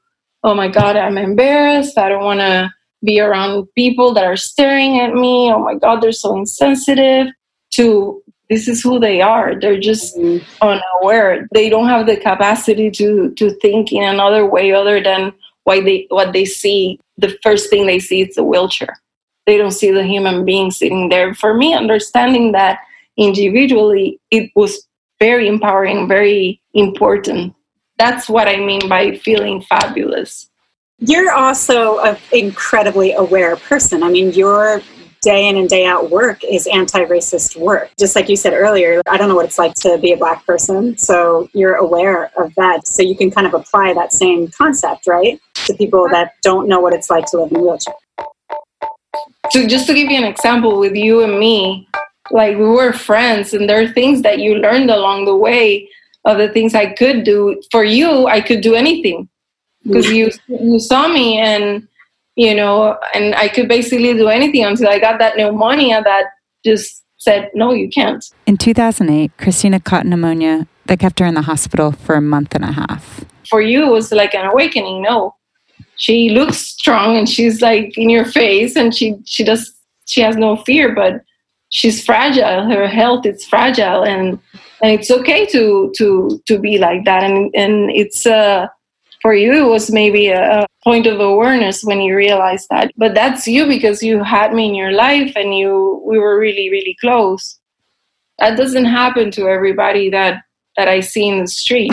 oh 0.46 0.54
my 0.54 0.68
god 0.68 0.96
i'm 0.96 1.18
embarrassed. 1.18 1.98
I 1.98 2.08
don't 2.08 2.24
want 2.24 2.40
to 2.40 2.72
be 3.04 3.20
around 3.20 3.66
people 3.74 4.14
that 4.14 4.24
are 4.24 4.36
staring 4.36 4.98
at 5.00 5.12
me. 5.12 5.52
Oh 5.52 5.58
my 5.58 5.74
god 5.74 6.00
they're 6.00 6.12
so 6.12 6.36
insensitive 6.36 7.26
to 7.72 8.22
this 8.48 8.68
is 8.68 8.80
who 8.80 9.00
they 9.00 9.20
are. 9.20 9.58
They're 9.58 9.80
just 9.80 10.16
mm-hmm. 10.16 10.44
unaware. 10.62 11.48
They 11.52 11.68
don't 11.68 11.88
have 11.88 12.06
the 12.06 12.16
capacity 12.16 12.90
to 12.92 13.32
to 13.34 13.50
think 13.60 13.92
in 13.92 14.04
another 14.04 14.46
way 14.46 14.72
other 14.72 15.02
than 15.02 15.32
why 15.64 15.80
they 15.80 16.06
what 16.10 16.32
they 16.32 16.44
see. 16.44 16.98
The 17.18 17.36
first 17.42 17.68
thing 17.68 17.86
they 17.86 17.98
see 17.98 18.22
is 18.22 18.34
the 18.34 18.44
wheelchair. 18.44 19.00
They 19.46 19.56
don't 19.58 19.72
see 19.72 19.90
the 19.90 20.04
human 20.04 20.44
being 20.44 20.70
sitting 20.70 21.08
there. 21.08 21.34
For 21.34 21.54
me 21.54 21.74
understanding 21.74 22.52
that 22.52 22.80
individually 23.16 24.20
it 24.30 24.50
was 24.54 24.86
very 25.18 25.48
empowering 25.48 26.06
very 26.06 26.60
important 26.74 27.54
that's 27.98 28.28
what 28.28 28.48
i 28.48 28.56
mean 28.56 28.88
by 28.88 29.16
feeling 29.16 29.60
fabulous 29.62 30.48
you're 30.98 31.32
also 31.32 31.98
an 31.98 32.16
incredibly 32.32 33.12
aware 33.12 33.56
person? 33.56 34.02
I 34.02 34.08
mean, 34.08 34.32
your 34.32 34.80
day 35.22 35.48
in 35.48 35.56
and 35.56 35.68
day 35.68 35.84
out 35.84 36.10
work 36.10 36.42
is 36.44 36.66
anti-racist 36.66 37.56
work. 37.56 37.90
Just 37.98 38.16
like 38.16 38.28
you 38.28 38.36
said 38.36 38.54
earlier, 38.54 39.02
I 39.06 39.16
don't 39.16 39.28
know 39.28 39.34
what 39.34 39.44
it's 39.44 39.58
like 39.58 39.74
to 39.74 39.98
be 39.98 40.12
a 40.12 40.16
black 40.16 40.46
person, 40.46 40.96
so 40.96 41.48
you're 41.52 41.74
aware 41.74 42.30
of 42.38 42.54
that. 42.54 42.86
So 42.86 43.02
you 43.02 43.16
can 43.16 43.30
kind 43.30 43.46
of 43.46 43.52
apply 43.52 43.92
that 43.94 44.12
same 44.12 44.48
concept, 44.48 45.06
right, 45.06 45.40
to 45.66 45.74
people 45.74 46.08
that 46.10 46.34
don't 46.42 46.68
know 46.68 46.80
what 46.80 46.94
it's 46.94 47.10
like 47.10 47.26
to 47.26 47.42
live 47.42 47.50
in 47.50 47.58
a 47.58 47.60
wheelchair. 47.60 47.94
So 49.50 49.66
just 49.66 49.86
to 49.88 49.94
give 49.94 50.10
you 50.10 50.16
an 50.16 50.24
example 50.24 50.78
with 50.78 50.94
you 50.94 51.22
and 51.22 51.38
me, 51.38 51.88
like 52.30 52.56
we 52.56 52.64
were 52.64 52.92
friends 52.92 53.52
and 53.52 53.68
there 53.68 53.82
are 53.82 53.88
things 53.88 54.22
that 54.22 54.38
you 54.38 54.56
learned 54.56 54.90
along 54.90 55.26
the 55.26 55.36
way 55.36 55.88
of 56.26 56.36
the 56.36 56.48
things 56.50 56.74
I 56.74 56.92
could 56.92 57.24
do. 57.24 57.62
For 57.70 57.84
you, 57.84 58.26
I 58.26 58.42
could 58.42 58.60
do 58.60 58.74
anything 58.74 59.28
because 59.82 60.10
you 60.10 60.30
you 60.48 60.78
saw 60.78 61.08
me 61.08 61.38
and 61.38 61.88
you 62.36 62.54
know, 62.54 62.98
and 63.14 63.34
I 63.34 63.48
could 63.48 63.66
basically 63.66 64.12
do 64.12 64.28
anything 64.28 64.62
until 64.62 64.88
I 64.88 64.98
got 64.98 65.18
that 65.18 65.38
pneumonia 65.38 66.02
that 66.02 66.26
just 66.64 67.02
said, 67.16 67.50
no, 67.54 67.72
you 67.72 67.88
can't. 67.88 68.22
In 68.46 68.58
2008, 68.58 69.32
Christina 69.38 69.80
caught 69.80 70.06
pneumonia 70.06 70.68
that 70.84 70.98
kept 70.98 71.18
her 71.18 71.26
in 71.26 71.34
the 71.34 71.42
hospital 71.42 71.92
for 71.92 72.14
a 72.14 72.20
month 72.20 72.54
and 72.54 72.62
a 72.62 72.72
half. 72.72 73.24
For 73.48 73.62
you, 73.62 73.86
it 73.86 73.90
was 73.90 74.12
like 74.12 74.34
an 74.34 74.44
awakening. 74.44 75.02
No, 75.02 75.34
she 75.96 76.30
looks 76.30 76.58
strong 76.58 77.16
and 77.16 77.28
she's 77.28 77.62
like 77.62 77.96
in 77.96 78.10
your 78.10 78.26
face 78.26 78.76
and 78.76 78.94
she, 78.94 79.16
she 79.24 79.42
does, 79.42 79.72
she 80.06 80.20
has 80.20 80.36
no 80.36 80.56
fear, 80.56 80.94
but 80.94 81.22
she's 81.70 82.04
fragile. 82.04 82.68
Her 82.68 82.86
health 82.86 83.24
is 83.24 83.44
fragile 83.46 84.04
and, 84.04 84.38
and 84.82 84.92
it's 84.92 85.10
okay 85.10 85.46
to, 85.46 85.92
to, 85.96 86.40
to 86.46 86.58
be 86.58 86.78
like 86.78 87.04
that. 87.04 87.22
And, 87.22 87.50
and 87.54 87.90
it's, 87.90 88.26
uh, 88.26 88.68
for 89.22 89.34
you, 89.34 89.66
it 89.66 89.68
was 89.68 89.90
maybe 89.90 90.28
a, 90.28 90.66
point 90.86 91.06
of 91.08 91.18
awareness 91.18 91.82
when 91.82 92.00
you 92.00 92.14
realized 92.14 92.68
that. 92.70 92.92
But 92.96 93.12
that's 93.12 93.48
you 93.48 93.66
because 93.66 94.04
you 94.04 94.22
had 94.22 94.54
me 94.54 94.68
in 94.68 94.74
your 94.76 94.92
life 94.92 95.32
and 95.34 95.52
you 95.58 96.00
we 96.06 96.16
were 96.16 96.38
really, 96.38 96.70
really 96.70 96.96
close. 97.00 97.58
That 98.38 98.56
doesn't 98.56 98.84
happen 98.84 99.32
to 99.32 99.48
everybody 99.48 100.10
that 100.10 100.44
that 100.76 100.86
I 100.86 101.00
see 101.00 101.26
in 101.26 101.40
the 101.40 101.48
street. 101.48 101.92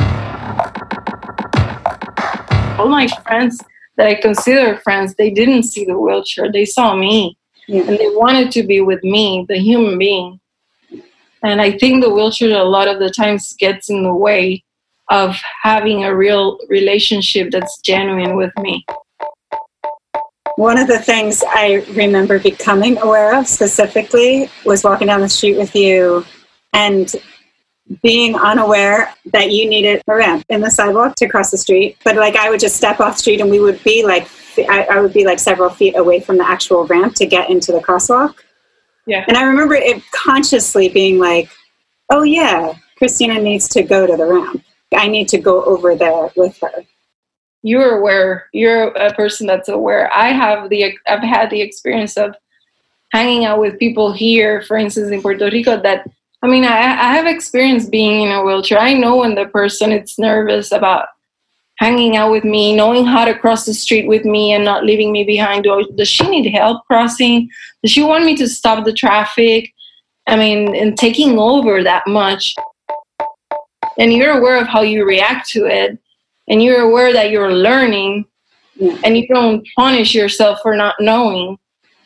All 2.77 2.87
my 2.87 3.07
friends 3.25 3.59
that 3.97 4.05
I 4.05 4.13
consider 4.13 4.77
friends, 4.81 5.15
they 5.15 5.31
didn't 5.31 5.63
see 5.63 5.85
the 5.85 5.97
wheelchair. 5.97 6.51
They 6.51 6.65
saw 6.65 6.95
me. 6.95 7.35
Yeah. 7.67 7.81
And 7.87 7.97
they 7.97 8.09
wanted 8.09 8.51
to 8.51 8.61
be 8.61 8.81
with 8.81 9.03
me, 9.03 9.45
the 9.49 9.57
human 9.57 9.97
being. 9.97 10.39
And 11.43 11.61
I 11.61 11.77
think 11.77 12.03
the 12.03 12.09
wheelchair 12.09 12.57
a 12.57 12.63
lot 12.63 12.87
of 12.87 12.99
the 12.99 13.09
times 13.09 13.53
gets 13.59 13.89
in 13.89 14.03
the 14.03 14.13
way 14.13 14.63
of 15.09 15.35
having 15.61 16.05
a 16.05 16.15
real 16.15 16.57
relationship 16.69 17.51
that's 17.51 17.79
genuine 17.81 18.37
with 18.37 18.51
me. 18.57 18.85
One 20.55 20.77
of 20.77 20.87
the 20.87 20.99
things 20.99 21.43
I 21.45 21.85
remember 21.91 22.39
becoming 22.39 22.97
aware 22.99 23.37
of 23.37 23.47
specifically 23.47 24.49
was 24.65 24.83
walking 24.83 25.07
down 25.07 25.19
the 25.19 25.27
street 25.27 25.57
with 25.57 25.75
you 25.75 26.25
and 26.71 27.13
being 28.01 28.35
unaware 28.35 29.13
that 29.33 29.51
you 29.51 29.67
needed 29.67 30.01
a 30.07 30.15
ramp 30.15 30.45
in 30.49 30.61
the 30.61 30.69
sidewalk 30.69 31.15
to 31.15 31.27
cross 31.27 31.51
the 31.51 31.57
street. 31.57 31.97
But 32.05 32.15
like 32.15 32.35
I 32.35 32.49
would 32.49 32.59
just 32.59 32.77
step 32.77 33.01
off 33.01 33.17
street 33.17 33.41
and 33.41 33.49
we 33.49 33.59
would 33.59 33.83
be 33.83 34.05
like, 34.05 34.29
I, 34.57 34.87
I 34.89 35.01
would 35.01 35.13
be 35.13 35.25
like 35.25 35.39
several 35.39 35.69
feet 35.69 35.97
away 35.97 36.19
from 36.21 36.37
the 36.37 36.47
actual 36.47 36.85
ramp 36.85 37.15
to 37.15 37.25
get 37.25 37.49
into 37.49 37.71
the 37.71 37.79
crosswalk. 37.79 38.35
Yeah. 39.05 39.25
And 39.27 39.37
I 39.37 39.43
remember 39.43 39.75
it 39.75 40.01
consciously 40.11 40.89
being 40.89 41.19
like, 41.19 41.49
oh 42.09 42.23
yeah, 42.23 42.73
Christina 42.97 43.39
needs 43.39 43.67
to 43.69 43.83
go 43.83 44.07
to 44.07 44.15
the 44.15 44.25
ramp. 44.25 44.63
I 44.95 45.07
need 45.07 45.27
to 45.29 45.37
go 45.37 45.63
over 45.63 45.95
there 45.95 46.29
with 46.35 46.57
her. 46.61 46.83
You're 47.63 47.97
aware. 47.99 48.49
You're 48.53 48.87
a 48.89 49.13
person 49.13 49.47
that's 49.47 49.69
aware. 49.69 50.11
I 50.13 50.29
have 50.29 50.69
the. 50.69 50.97
I've 51.07 51.23
had 51.23 51.49
the 51.49 51.61
experience 51.61 52.17
of 52.17 52.35
hanging 53.11 53.45
out 53.45 53.59
with 53.59 53.79
people 53.79 54.11
here, 54.11 54.61
for 54.61 54.77
instance, 54.77 55.11
in 55.11 55.21
Puerto 55.21 55.49
Rico. 55.49 55.81
That 55.81 56.05
I 56.41 56.47
mean, 56.47 56.65
I, 56.65 56.77
I 56.77 57.15
have 57.15 57.25
experience 57.25 57.87
being 57.87 58.23
in 58.23 58.31
a 58.33 58.43
wheelchair. 58.43 58.79
I 58.79 58.93
know 58.93 59.17
when 59.17 59.35
the 59.35 59.45
person 59.45 59.93
is 59.93 60.19
nervous 60.19 60.73
about 60.73 61.07
hanging 61.83 62.15
out 62.15 62.31
with 62.31 62.45
me, 62.45 62.73
knowing 62.73 63.03
how 63.05 63.25
to 63.25 63.37
cross 63.37 63.65
the 63.65 63.73
street 63.73 64.07
with 64.07 64.23
me 64.23 64.53
and 64.53 64.63
not 64.63 64.85
leaving 64.85 65.11
me 65.11 65.25
behind. 65.25 65.67
Does 65.97 66.07
she 66.07 66.25
need 66.29 66.49
help 66.49 66.85
crossing? 66.87 67.49
Does 67.81 67.91
she 67.91 68.01
want 68.01 68.23
me 68.23 68.37
to 68.37 68.47
stop 68.47 68.85
the 68.85 68.93
traffic? 68.93 69.73
I 70.25 70.37
mean, 70.37 70.73
and 70.77 70.97
taking 70.97 71.37
over 71.37 71.83
that 71.83 72.07
much. 72.07 72.55
And 73.97 74.13
you're 74.13 74.37
aware 74.39 74.61
of 74.61 74.67
how 74.67 74.81
you 74.81 75.03
react 75.03 75.49
to 75.49 75.65
it. 75.65 75.99
And 76.47 76.63
you're 76.63 76.83
aware 76.89 77.11
that 77.11 77.31
you're 77.31 77.51
learning. 77.51 78.27
And 79.03 79.17
you 79.17 79.27
don't 79.27 79.67
punish 79.75 80.15
yourself 80.15 80.59
for 80.63 80.77
not 80.77 80.95
knowing. 81.01 81.57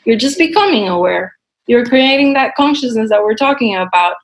You're 0.05 0.17
just 0.17 0.39
becoming 0.39 0.89
aware. 0.89 1.35
You're 1.67 1.85
creating 1.85 2.33
that 2.33 2.55
consciousness 2.55 3.11
that 3.11 3.21
we're 3.21 3.35
talking 3.35 3.75
about. 3.75 4.15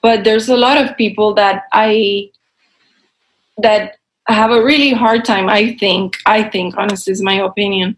But 0.00 0.24
there's 0.24 0.48
a 0.48 0.56
lot 0.56 0.78
of 0.82 0.96
people 0.96 1.34
that 1.34 1.64
i 1.74 2.30
that 3.58 3.96
have 4.28 4.50
a 4.50 4.62
really 4.62 4.92
hard 4.92 5.24
time 5.24 5.48
i 5.48 5.74
think 5.76 6.16
i 6.26 6.42
think 6.42 6.76
honestly 6.76 7.12
is 7.12 7.22
my 7.22 7.34
opinion 7.34 7.96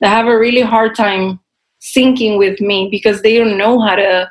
that 0.00 0.08
have 0.08 0.26
a 0.26 0.38
really 0.38 0.62
hard 0.62 0.94
time 0.94 1.38
syncing 1.80 2.38
with 2.38 2.60
me 2.60 2.88
because 2.90 3.22
they 3.22 3.38
don't 3.38 3.56
know 3.56 3.80
how 3.80 3.94
to 3.94 4.30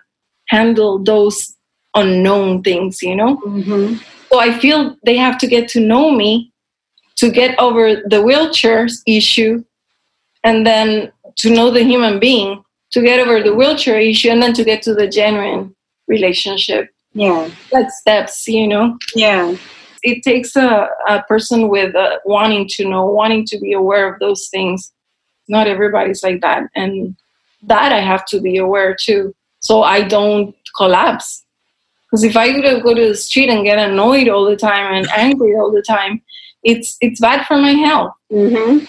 handle 0.49 1.03
those 1.03 1.55
unknown 1.95 2.61
things, 2.61 3.01
you 3.01 3.15
know? 3.15 3.37
Mm-hmm. 3.37 3.95
So 4.29 4.39
I 4.39 4.57
feel 4.59 4.97
they 5.05 5.17
have 5.17 5.37
to 5.39 5.47
get 5.47 5.67
to 5.69 5.79
know 5.79 6.11
me 6.11 6.51
to 7.17 7.31
get 7.31 7.57
over 7.59 8.01
the 8.05 8.21
wheelchair 8.21 8.87
issue 9.07 9.63
and 10.43 10.67
then 10.67 11.11
to 11.37 11.49
know 11.49 11.71
the 11.71 11.83
human 11.83 12.19
being, 12.19 12.63
to 12.91 13.01
get 13.01 13.19
over 13.19 13.41
the 13.41 13.55
wheelchair 13.55 13.99
issue 13.99 14.29
and 14.29 14.41
then 14.41 14.53
to 14.53 14.63
get 14.63 14.81
to 14.83 14.93
the 14.93 15.07
genuine 15.07 15.73
relationship. 16.07 16.89
Yeah. 17.13 17.49
Like 17.71 17.89
steps, 17.89 18.47
you 18.47 18.67
know? 18.67 18.97
Yeah. 19.15 19.55
It 20.05 20.23
takes 20.23 20.55
a, 20.55 20.87
a 21.07 21.23
person 21.23 21.67
with 21.67 21.95
a, 21.95 22.19
wanting 22.25 22.67
to 22.75 22.87
know, 22.87 23.05
wanting 23.05 23.45
to 23.47 23.59
be 23.59 23.73
aware 23.73 24.11
of 24.11 24.19
those 24.19 24.47
things. 24.49 24.93
Not 25.47 25.67
everybody's 25.67 26.23
like 26.23 26.41
that. 26.41 26.63
And 26.75 27.15
that 27.63 27.91
I 27.91 27.99
have 27.99 28.25
to 28.27 28.39
be 28.39 28.57
aware 28.57 28.95
too. 28.95 29.35
So 29.59 29.83
I 29.83 30.03
don't 30.03 30.55
collapse 30.77 31.45
because 32.15 32.23
if 32.23 32.37
I 32.37 32.61
go 32.79 32.93
to 32.93 33.07
the 33.09 33.15
street 33.15 33.49
and 33.49 33.65
get 33.65 33.77
annoyed 33.77 34.29
all 34.29 34.45
the 34.45 34.55
time 34.55 34.93
and 34.93 35.07
angry 35.17 35.53
all 35.55 35.71
the 35.71 35.81
time, 35.81 36.21
it's 36.63 36.97
it's 37.01 37.19
bad 37.19 37.45
for 37.45 37.57
my 37.57 37.71
health. 37.71 38.13
Mm-hmm. 38.31 38.85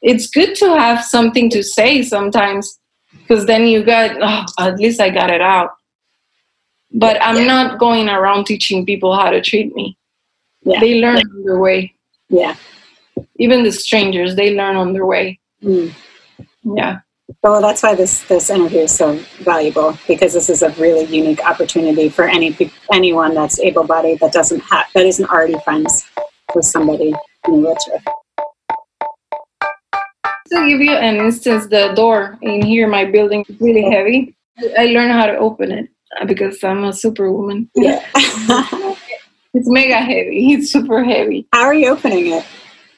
It's 0.00 0.28
good 0.28 0.54
to 0.56 0.66
have 0.78 1.04
something 1.04 1.50
to 1.50 1.62
say 1.62 2.02
sometimes, 2.02 2.78
because 3.12 3.46
then 3.46 3.66
you 3.66 3.84
got 3.84 4.16
oh, 4.20 4.66
at 4.66 4.78
least 4.78 5.00
I 5.00 5.10
got 5.10 5.30
it 5.30 5.42
out. 5.42 5.70
But 6.90 7.22
I'm 7.22 7.36
yeah. 7.36 7.44
not 7.44 7.78
going 7.78 8.08
around 8.08 8.46
teaching 8.46 8.86
people 8.86 9.14
how 9.14 9.30
to 9.30 9.40
treat 9.40 9.74
me. 9.74 9.96
Yeah. 10.64 10.80
They 10.80 11.00
learn 11.00 11.16
yeah. 11.16 11.22
on 11.22 11.44
their 11.44 11.58
way. 11.58 11.94
Yeah. 12.28 12.56
Even 13.36 13.62
the 13.62 13.72
strangers, 13.72 14.36
they 14.36 14.54
learn 14.54 14.76
on 14.76 14.92
their 14.92 15.06
way. 15.06 15.38
Mm. 15.62 15.92
Yeah. 16.64 17.00
Well, 17.42 17.60
that's 17.60 17.82
why 17.82 17.94
this 17.94 18.22
this 18.24 18.50
interview 18.50 18.80
is 18.80 18.94
so 18.94 19.14
valuable 19.40 19.98
because 20.06 20.32
this 20.34 20.48
is 20.50 20.62
a 20.62 20.70
really 20.70 21.04
unique 21.04 21.44
opportunity 21.44 22.08
for 22.08 22.24
any 22.24 22.56
anyone 22.92 23.34
that's 23.34 23.58
able-bodied 23.58 24.20
that 24.20 24.32
doesn't 24.32 24.60
have 24.60 24.86
that 24.94 25.06
isn't 25.06 25.30
already 25.30 25.56
friends 25.64 26.04
with 26.54 26.64
somebody 26.64 27.14
in 27.46 27.54
a 27.54 27.56
wheelchair. 27.56 28.02
To 30.52 30.68
give 30.68 30.80
you 30.80 30.92
an 30.92 31.16
instance, 31.16 31.66
the 31.66 31.92
door 31.94 32.38
in 32.42 32.62
here, 32.62 32.86
my 32.86 33.06
building 33.06 33.44
is 33.48 33.60
really 33.60 33.90
heavy. 33.90 34.36
I 34.78 34.86
learned 34.86 35.12
how 35.12 35.26
to 35.26 35.36
open 35.38 35.72
it 35.72 35.88
uh, 36.20 36.26
because 36.26 36.62
I'm 36.62 36.84
a 36.84 36.92
superwoman. 36.92 37.70
Yeah. 37.74 38.04
it's 39.54 39.68
mega 39.68 39.96
heavy. 39.96 40.52
It's 40.54 40.70
super 40.70 41.04
heavy. 41.04 41.46
How 41.52 41.64
are 41.64 41.74
you 41.74 41.90
opening 41.90 42.32
it? 42.32 42.44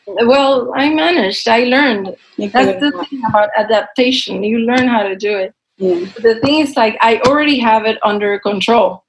Well, 0.06 0.72
I 0.74 0.92
managed. 0.92 1.48
I 1.48 1.64
learned. 1.64 2.16
That's 2.38 2.80
the 2.80 3.06
thing 3.08 3.22
about 3.28 3.50
adaptation. 3.56 4.44
You 4.44 4.58
learn 4.58 4.86
how 4.86 5.02
to 5.02 5.16
do 5.16 5.36
it. 5.36 5.54
Yeah. 5.78 6.06
The 6.20 6.38
thing 6.40 6.60
is, 6.60 6.76
like, 6.76 6.96
I 7.00 7.20
already 7.20 7.58
have 7.58 7.84
it 7.86 7.98
under 8.02 8.38
control. 8.38 9.04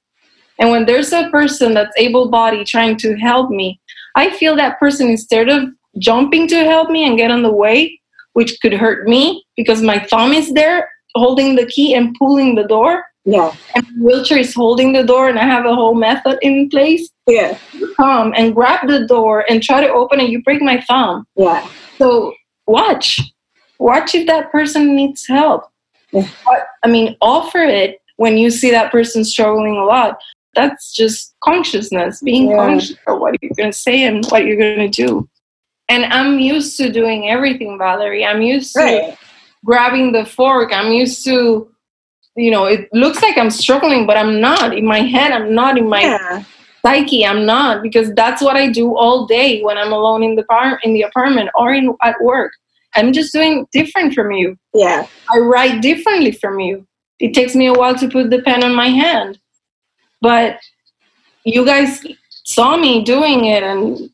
And 0.58 0.70
when 0.70 0.86
there's 0.86 1.12
a 1.12 1.28
person 1.30 1.74
that's 1.74 1.94
able 1.96 2.30
bodied 2.30 2.66
trying 2.66 2.96
to 2.98 3.14
help 3.16 3.50
me, 3.50 3.78
I 4.16 4.30
feel 4.30 4.56
that 4.56 4.78
person 4.78 5.08
instead 5.08 5.48
of 5.48 5.68
jumping 5.98 6.48
to 6.48 6.64
help 6.64 6.90
me 6.90 7.06
and 7.06 7.18
get 7.18 7.30
on 7.30 7.42
the 7.42 7.52
way, 7.52 8.00
which 8.32 8.58
could 8.60 8.72
hurt 8.72 9.06
me 9.06 9.44
because 9.56 9.82
my 9.82 9.98
thumb 9.98 10.32
is 10.32 10.52
there 10.54 10.88
holding 11.14 11.56
the 11.56 11.66
key 11.66 11.94
and 11.94 12.14
pulling 12.18 12.54
the 12.54 12.64
door. 12.64 13.04
Yeah. 13.26 13.54
And 13.74 13.84
the 13.84 14.04
wheelchair 14.04 14.38
is 14.38 14.54
holding 14.54 14.92
the 14.92 15.02
door 15.02 15.28
and 15.28 15.38
I 15.38 15.44
have 15.44 15.66
a 15.66 15.74
whole 15.74 15.94
method 15.94 16.38
in 16.42 16.70
place. 16.70 17.10
Yeah. 17.26 17.58
You 17.72 17.92
come 17.94 18.32
and 18.36 18.54
grab 18.54 18.86
the 18.86 19.06
door 19.06 19.44
and 19.50 19.62
try 19.62 19.80
to 19.80 19.92
open 19.92 20.20
it, 20.20 20.30
you 20.30 20.42
break 20.42 20.62
my 20.62 20.80
thumb. 20.80 21.26
Yeah. 21.34 21.68
So 21.98 22.32
watch. 22.66 23.20
Watch 23.78 24.14
if 24.14 24.26
that 24.28 24.50
person 24.50 24.94
needs 24.94 25.26
help. 25.26 25.64
Yeah. 26.12 26.28
I 26.82 26.88
mean, 26.88 27.16
offer 27.20 27.58
it 27.58 28.00
when 28.16 28.38
you 28.38 28.48
see 28.48 28.70
that 28.70 28.92
person 28.92 29.24
struggling 29.24 29.76
a 29.76 29.84
lot. 29.84 30.18
That's 30.54 30.94
just 30.94 31.34
consciousness, 31.42 32.22
being 32.22 32.48
yeah. 32.48 32.56
conscious 32.56 32.96
of 33.06 33.18
what 33.18 33.42
you're 33.42 33.52
going 33.56 33.72
to 33.72 33.78
say 33.78 34.04
and 34.04 34.24
what 34.26 34.46
you're 34.46 34.56
going 34.56 34.90
to 34.90 35.06
do. 35.06 35.28
And 35.88 36.04
I'm 36.06 36.38
used 36.38 36.78
to 36.78 36.90
doing 36.90 37.28
everything, 37.28 37.76
Valerie. 37.76 38.24
I'm 38.24 38.40
used 38.40 38.72
to 38.74 38.80
right 38.80 39.18
grabbing 39.66 40.12
the 40.12 40.24
fork. 40.24 40.72
I'm 40.72 40.92
used 40.92 41.24
to, 41.24 41.68
you 42.36 42.50
know, 42.50 42.66
it 42.66 42.88
looks 42.92 43.22
like 43.22 43.38
I'm 43.38 43.50
struggling, 43.50 44.06
but 44.06 44.16
I'm 44.16 44.40
not. 44.40 44.76
In 44.76 44.86
my 44.86 45.00
head, 45.00 45.32
I'm 45.32 45.54
not. 45.54 45.78
In 45.78 45.88
my 45.88 46.02
Yeah. 46.02 46.42
psyche, 46.84 47.26
I'm 47.26 47.44
not 47.46 47.82
because 47.82 48.12
that's 48.14 48.42
what 48.42 48.56
I 48.56 48.68
do 48.68 48.96
all 48.96 49.26
day 49.26 49.62
when 49.62 49.76
I'm 49.78 49.92
alone 49.92 50.22
in 50.22 50.36
the 50.36 50.44
par- 50.44 50.78
in 50.82 50.92
the 50.94 51.02
apartment 51.02 51.50
or 51.54 51.72
in 51.72 51.94
at 52.02 52.16
work. 52.22 52.52
I'm 52.94 53.12
just 53.12 53.32
doing 53.32 53.66
different 53.72 54.14
from 54.14 54.30
you. 54.32 54.56
Yeah. 54.74 55.06
I 55.32 55.38
write 55.38 55.82
differently 55.82 56.32
from 56.32 56.60
you. 56.60 56.86
It 57.18 57.34
takes 57.34 57.54
me 57.54 57.66
a 57.66 57.72
while 57.72 57.96
to 57.96 58.08
put 58.08 58.30
the 58.30 58.42
pen 58.42 58.62
on 58.62 58.74
my 58.74 58.88
hand. 58.88 59.38
But 60.20 60.58
you 61.44 61.64
guys 61.64 62.04
saw 62.44 62.76
me 62.76 63.02
doing 63.04 63.46
it 63.46 63.62
and 63.62 64.10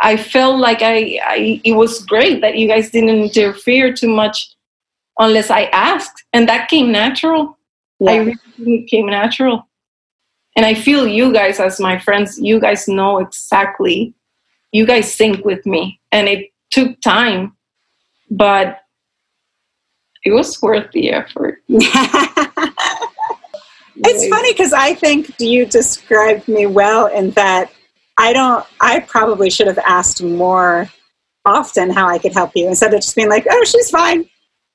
I 0.00 0.16
felt 0.16 0.58
like 0.60 0.82
I, 0.82 1.20
I 1.24 1.60
it 1.64 1.72
was 1.72 2.04
great 2.04 2.40
that 2.42 2.56
you 2.58 2.68
guys 2.68 2.90
didn't 2.90 3.10
interfere 3.10 3.92
too 3.92 4.08
much 4.08 4.53
unless 5.18 5.50
I 5.50 5.64
asked. 5.64 6.24
And 6.32 6.48
that 6.48 6.68
came 6.68 6.90
natural. 6.92 7.58
I 8.06 8.14
Yeah. 8.14 8.18
really 8.56 8.74
it 8.82 8.86
came 8.88 9.06
natural. 9.06 9.68
And 10.56 10.64
I 10.64 10.74
feel 10.74 11.06
you 11.06 11.32
guys 11.32 11.58
as 11.58 11.80
my 11.80 11.98
friends, 11.98 12.38
you 12.38 12.60
guys 12.60 12.86
know 12.86 13.18
exactly 13.18 14.14
you 14.74 14.84
guys 14.84 15.14
sync 15.14 15.44
with 15.44 15.64
me. 15.64 16.00
And 16.12 16.28
it 16.28 16.50
took 16.70 17.00
time, 17.00 17.56
but 18.30 18.80
it 20.24 20.32
was 20.32 20.60
worth 20.60 20.90
the 20.92 21.12
effort. 21.12 21.62
it's 21.68 22.68
funny 24.28 24.52
because 24.52 24.72
I 24.72 24.94
think 24.94 25.40
you 25.40 25.64
described 25.64 26.48
me 26.48 26.66
well 26.66 27.06
in 27.06 27.30
that 27.32 27.70
I 28.18 28.32
don't, 28.32 28.66
I 28.80 29.00
probably 29.00 29.48
should 29.48 29.68
have 29.68 29.78
asked 29.78 30.22
more 30.22 30.90
often 31.44 31.90
how 31.90 32.08
I 32.08 32.18
could 32.18 32.32
help 32.32 32.50
you 32.56 32.66
instead 32.66 32.92
of 32.94 33.00
just 33.00 33.14
being 33.14 33.28
like, 33.28 33.46
oh, 33.48 33.64
she's 33.64 33.90
fine. 33.90 34.28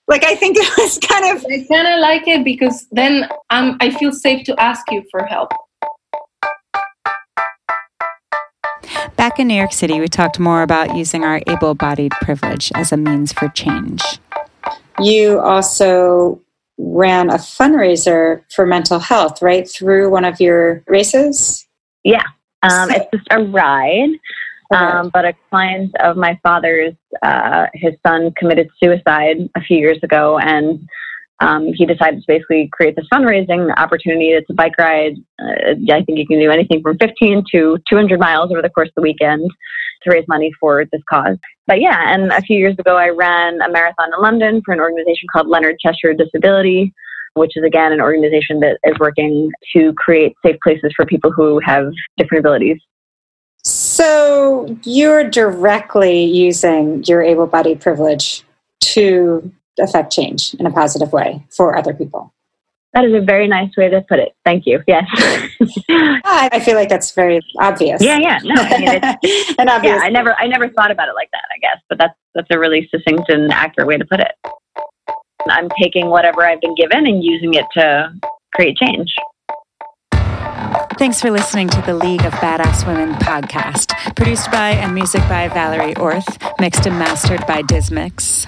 Like, 0.09 0.25
I 0.25 0.35
think 0.35 0.57
it 0.59 0.77
was 0.77 0.97
kind 0.97 1.37
of, 1.37 1.45
I 1.45 1.65
kind 1.71 1.87
of 1.87 1.99
like 1.99 2.27
it 2.27 2.43
because 2.43 2.87
then 2.91 3.29
um, 3.51 3.77
I 3.79 3.91
feel 3.91 4.11
safe 4.11 4.43
to 4.45 4.59
ask 4.59 4.91
you 4.91 5.05
for 5.11 5.23
help. 5.23 5.51
Back 9.15 9.39
in 9.39 9.47
New 9.47 9.53
York 9.53 9.71
City, 9.71 9.99
we 9.99 10.07
talked 10.07 10.39
more 10.39 10.63
about 10.63 10.95
using 10.95 11.23
our 11.23 11.41
able 11.47 11.75
bodied 11.75 12.11
privilege 12.21 12.71
as 12.73 12.91
a 12.91 12.97
means 12.97 13.31
for 13.31 13.49
change. 13.49 14.01
you 14.99 15.39
also 15.39 16.41
ran 16.77 17.29
a 17.29 17.35
fundraiser 17.35 18.43
for 18.51 18.65
mental 18.65 18.99
health, 18.99 19.41
right? 19.41 19.69
Through 19.69 20.09
one 20.09 20.25
of 20.25 20.39
your 20.39 20.83
races? 20.87 21.67
Yeah. 22.03 22.23
Um, 22.63 22.89
it's 22.89 23.05
just 23.13 23.27
a 23.29 23.43
ride. 23.43 24.11
Um, 24.71 25.09
but 25.11 25.25
a 25.25 25.33
client 25.49 25.95
of 25.99 26.15
my 26.15 26.39
father's, 26.43 26.93
uh, 27.23 27.65
his 27.73 27.93
son 28.05 28.31
committed 28.37 28.69
suicide 28.81 29.37
a 29.55 29.61
few 29.61 29.77
years 29.77 29.97
ago, 30.03 30.37
and 30.37 30.87
um, 31.39 31.67
he 31.73 31.85
decided 31.85 32.19
to 32.19 32.25
basically 32.27 32.69
create 32.71 32.95
this 32.95 33.05
fundraising 33.11 33.73
opportunity. 33.77 34.29
It's 34.29 34.49
a 34.49 34.53
bike 34.53 34.77
ride. 34.77 35.15
Uh, 35.41 35.73
I 35.91 36.03
think 36.03 36.19
you 36.19 36.27
can 36.27 36.39
do 36.39 36.51
anything 36.51 36.81
from 36.81 36.97
15 36.99 37.45
to 37.53 37.77
200 37.89 38.19
miles 38.19 38.51
over 38.51 38.61
the 38.61 38.69
course 38.69 38.89
of 38.89 38.95
the 38.95 39.01
weekend 39.01 39.49
to 40.03 40.11
raise 40.11 40.27
money 40.27 40.51
for 40.59 40.85
this 40.91 41.01
cause. 41.09 41.37
But 41.65 41.81
yeah, 41.81 42.13
and 42.13 42.31
a 42.31 42.41
few 42.41 42.57
years 42.57 42.75
ago, 42.77 42.97
I 42.97 43.09
ran 43.09 43.61
a 43.61 43.71
marathon 43.71 44.09
in 44.15 44.21
London 44.21 44.61
for 44.65 44.73
an 44.73 44.79
organization 44.79 45.27
called 45.31 45.47
Leonard 45.47 45.77
Cheshire 45.79 46.13
Disability. 46.13 46.93
Which 47.35 47.55
is 47.55 47.63
again 47.63 47.93
an 47.93 48.01
organization 48.01 48.59
that 48.61 48.79
is 48.83 48.97
working 48.99 49.51
to 49.73 49.93
create 49.93 50.33
safe 50.43 50.57
places 50.63 50.91
for 50.95 51.05
people 51.05 51.31
who 51.31 51.59
have 51.63 51.91
different 52.17 52.39
abilities. 52.39 52.79
So 53.99 54.77
you're 54.85 55.29
directly 55.29 56.23
using 56.23 57.03
your 57.03 57.21
able 57.21 57.47
bodied 57.47 57.81
privilege 57.81 58.45
to 58.95 59.51
affect 59.77 60.13
change 60.13 60.53
in 60.53 60.65
a 60.65 60.71
positive 60.71 61.11
way 61.11 61.43
for 61.49 61.75
other 61.75 61.93
people. 61.93 62.33
That 62.93 63.03
is 63.03 63.13
a 63.13 63.19
very 63.19 63.49
nice 63.49 63.75
way 63.75 63.89
to 63.89 63.99
put 64.07 64.19
it. 64.19 64.33
Thank 64.45 64.65
you. 64.65 64.81
Yes. 64.87 65.05
I 65.13 65.49
ah, 66.23 66.49
I 66.53 66.61
feel 66.61 66.75
like 66.75 66.87
that's 66.87 67.11
very 67.11 67.41
obvious. 67.59 68.01
yeah, 68.01 68.19
yeah. 68.19 68.39
No, 68.41 68.55
I 68.55 68.79
mean, 68.79 68.89
it's, 69.21 69.55
and 69.59 69.69
obvious. 69.69 69.97
yeah, 69.97 70.01
I 70.01 70.09
never, 70.09 70.33
I 70.39 70.47
never 70.47 70.69
thought 70.69 70.91
about 70.91 71.09
it 71.09 71.15
like 71.15 71.29
that. 71.33 71.43
I 71.53 71.59
guess, 71.59 71.81
but 71.89 71.97
that's 71.97 72.15
that's 72.35 72.47
a 72.51 72.57
really 72.57 72.87
succinct 72.89 73.29
and 73.29 73.51
accurate 73.51 73.85
way 73.85 73.97
to 73.97 74.05
put 74.05 74.21
it. 74.21 74.31
I'm 75.49 75.67
taking 75.81 76.07
whatever 76.07 76.45
I've 76.45 76.61
been 76.61 76.75
given 76.75 77.05
and 77.05 77.21
using 77.21 77.53
it 77.53 77.65
to 77.73 78.13
create 78.55 78.77
change. 78.77 79.13
Thanks 80.99 81.19
for 81.21 81.31
listening 81.31 81.69
to 81.69 81.81
the 81.83 81.93
League 81.93 82.25
of 82.25 82.33
Badass 82.33 82.85
Women 82.85 83.13
podcast, 83.15 83.95
produced 84.17 84.51
by 84.51 84.71
and 84.71 84.93
music 84.93 85.21
by 85.29 85.47
Valerie 85.47 85.95
Orth, 85.95 86.27
mixed 86.59 86.85
and 86.85 86.99
mastered 86.99 87.47
by 87.47 87.61
Dismix. 87.61 88.45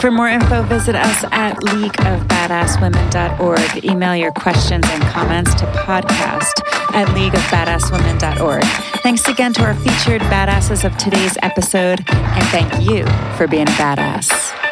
For 0.00 0.12
more 0.12 0.28
info, 0.28 0.62
visit 0.62 0.94
us 0.94 1.24
at 1.32 1.56
leagueofbadasswomen.org. 1.56 3.84
Email 3.84 4.14
your 4.14 4.30
questions 4.30 4.84
and 4.88 5.02
comments 5.02 5.56
to 5.56 5.64
podcast 5.66 6.62
at 6.94 7.08
leagueofbadasswomen.org. 7.08 8.64
Thanks 9.02 9.26
again 9.26 9.52
to 9.54 9.64
our 9.64 9.74
featured 9.74 10.22
badasses 10.22 10.84
of 10.84 10.96
today's 10.98 11.36
episode, 11.42 12.04
and 12.08 12.46
thank 12.50 12.88
you 12.88 13.04
for 13.36 13.48
being 13.48 13.66
a 13.66 13.72
badass. 13.72 14.67